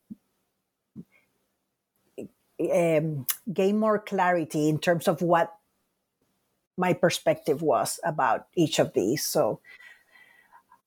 [2.72, 5.54] um, gain more clarity in terms of what
[6.78, 9.24] my perspective was about each of these.
[9.24, 9.60] So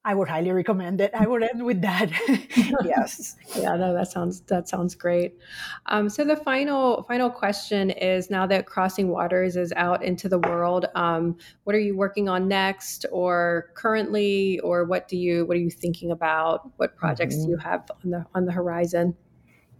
[0.04, 1.12] I would highly recommend it.
[1.14, 2.10] I would end with that.
[2.84, 3.36] yes.
[3.56, 5.38] yeah, no, that sounds that sounds great.
[5.86, 10.40] Um, so the final final question is: Now that Crossing Waters is out into the
[10.40, 15.56] world, um, what are you working on next, or currently, or what do you what
[15.56, 16.72] are you thinking about?
[16.78, 17.46] What projects mm-hmm.
[17.46, 19.16] do you have on the on the horizon?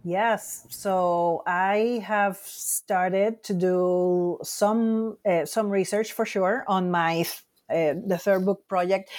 [0.04, 7.24] Yes, so I have started to do some uh, some research for sure on my
[7.70, 9.10] uh, the third book project,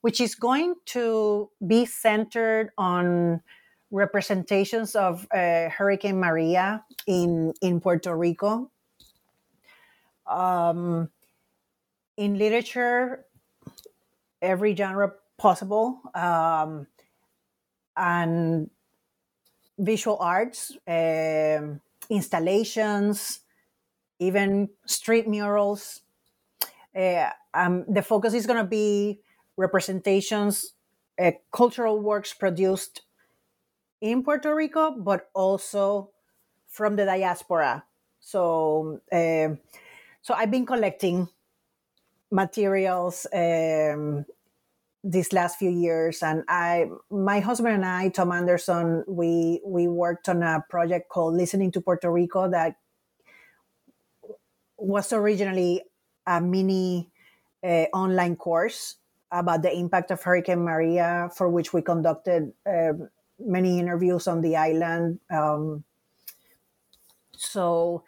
[0.00, 3.42] which is going to be centered on
[3.90, 8.70] representations of uh, Hurricane Maria in in Puerto Rico.
[10.26, 11.10] Um,
[12.16, 13.26] in literature,
[14.40, 16.86] every genre possible, um,
[17.94, 18.70] and
[19.80, 23.40] visual arts, um, installations,
[24.18, 26.02] even street murals.
[26.94, 29.20] Uh, um, the focus is going to be
[29.56, 30.74] representations,
[31.20, 33.02] uh, cultural works produced
[34.00, 36.10] in Puerto Rico, but also
[36.68, 37.84] from the diaspora.
[38.20, 39.56] So, uh,
[40.22, 41.28] so I've been collecting
[42.30, 44.24] materials um,
[45.02, 50.28] these last few years and i my husband and i tom anderson we we worked
[50.28, 52.76] on a project called listening to puerto rico that
[54.76, 55.82] was originally
[56.26, 57.10] a mini
[57.64, 58.96] uh, online course
[59.32, 62.92] about the impact of hurricane maria for which we conducted uh,
[63.38, 65.82] many interviews on the island um,
[67.36, 68.04] so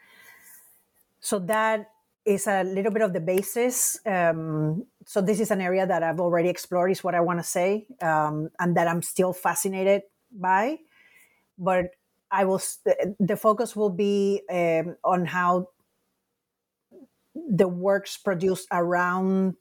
[1.21, 1.89] so that
[2.25, 3.99] is a little bit of the basis.
[4.07, 7.45] Um, so this is an area that I've already explored, is what I want to
[7.45, 10.79] say, um, and that I'm still fascinated by.
[11.59, 11.91] But
[12.31, 12.63] I will.
[13.21, 15.69] The focus will be um, on how
[17.35, 19.57] the works produced around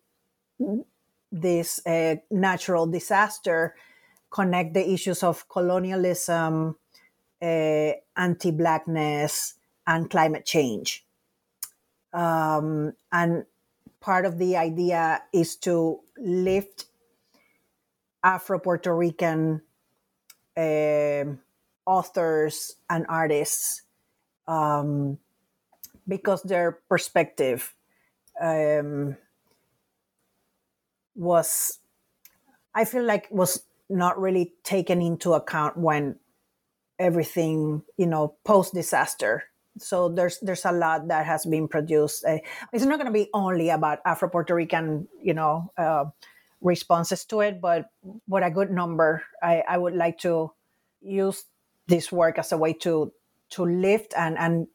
[1.31, 3.75] this uh, natural disaster
[4.29, 6.75] connect the issues of colonialism,
[7.41, 9.55] uh, anti-blackness,
[9.85, 11.05] and climate change.
[12.13, 13.45] Um, and
[14.01, 16.85] part of the idea is to lift
[18.23, 19.61] Afro Puerto Rican
[20.57, 21.23] uh,
[21.85, 23.83] authors and artists
[24.47, 25.17] um,
[26.07, 27.73] because their perspective
[28.41, 29.15] um,
[31.15, 31.79] was,
[32.73, 36.15] I feel like, was not really taken into account when
[36.97, 42.25] everything, you know, post disaster so there's there's a lot that has been produced.
[42.25, 42.39] Uh,
[42.73, 46.05] it's not going to be only about Afro Puerto Rican, you know, uh,
[46.61, 47.89] responses to it, but
[48.27, 49.23] what a good number.
[49.41, 50.51] I, I would like to
[51.01, 51.45] use
[51.87, 53.11] this work as a way to
[53.51, 54.67] to lift and and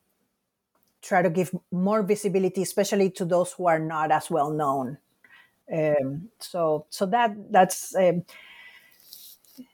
[1.02, 4.98] try to give more visibility, especially to those who are not as well known.
[5.72, 8.24] Um, so so that that's um,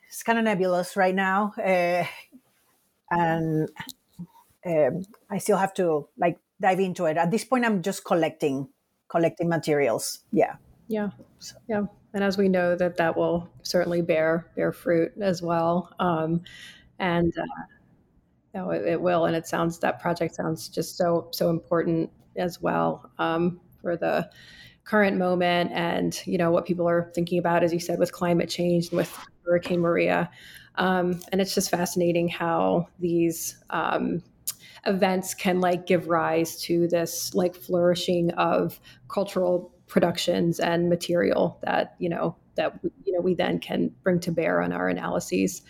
[0.08, 2.04] it's kind of nebulous right now, uh,
[3.10, 3.68] and
[4.66, 7.16] um, I still have to like dive into it.
[7.16, 8.68] At this point, I'm just collecting
[9.08, 10.20] collecting materials.
[10.32, 10.56] Yeah.
[10.88, 11.10] Yeah.
[11.38, 11.56] So.
[11.68, 11.82] Yeah.
[12.14, 15.94] And as we know that that will certainly bear bear fruit as well.
[15.98, 16.42] Um,
[16.98, 17.62] and uh,
[18.54, 19.26] no, it, it, will.
[19.26, 24.30] And it sounds that project sounds just so so important as well um, for the
[24.84, 28.48] current moment and you know what people are thinking about, as you said, with climate
[28.48, 30.30] change and with Hurricane Maria.
[30.76, 34.22] Um, and it's just fascinating how these um,
[34.86, 41.94] events can like give rise to this like flourishing of cultural productions and material that
[41.98, 45.62] you know that you know we then can bring to bear on our analyses.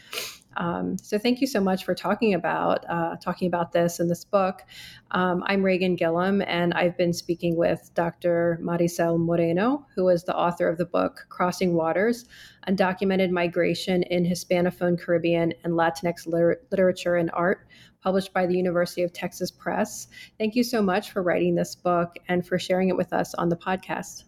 [0.56, 4.24] Um, so thank you so much for talking about uh, talking about this in this
[4.24, 4.62] book.
[5.10, 8.58] Um, I'm Reagan Gillam, and I've been speaking with Dr.
[8.62, 12.26] Marisel Moreno, who is the author of the book Crossing Waters:
[12.68, 17.66] Undocumented Migration in Hispanophone Caribbean and Latinx Liter- Literature and Art,
[18.02, 20.08] published by the University of Texas Press.
[20.38, 23.48] Thank you so much for writing this book and for sharing it with us on
[23.48, 24.24] the podcast.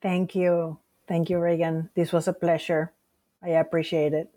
[0.00, 0.78] Thank you.
[1.06, 1.90] Thank you, Reagan.
[1.94, 2.92] This was a pleasure.
[3.42, 4.30] I appreciate it.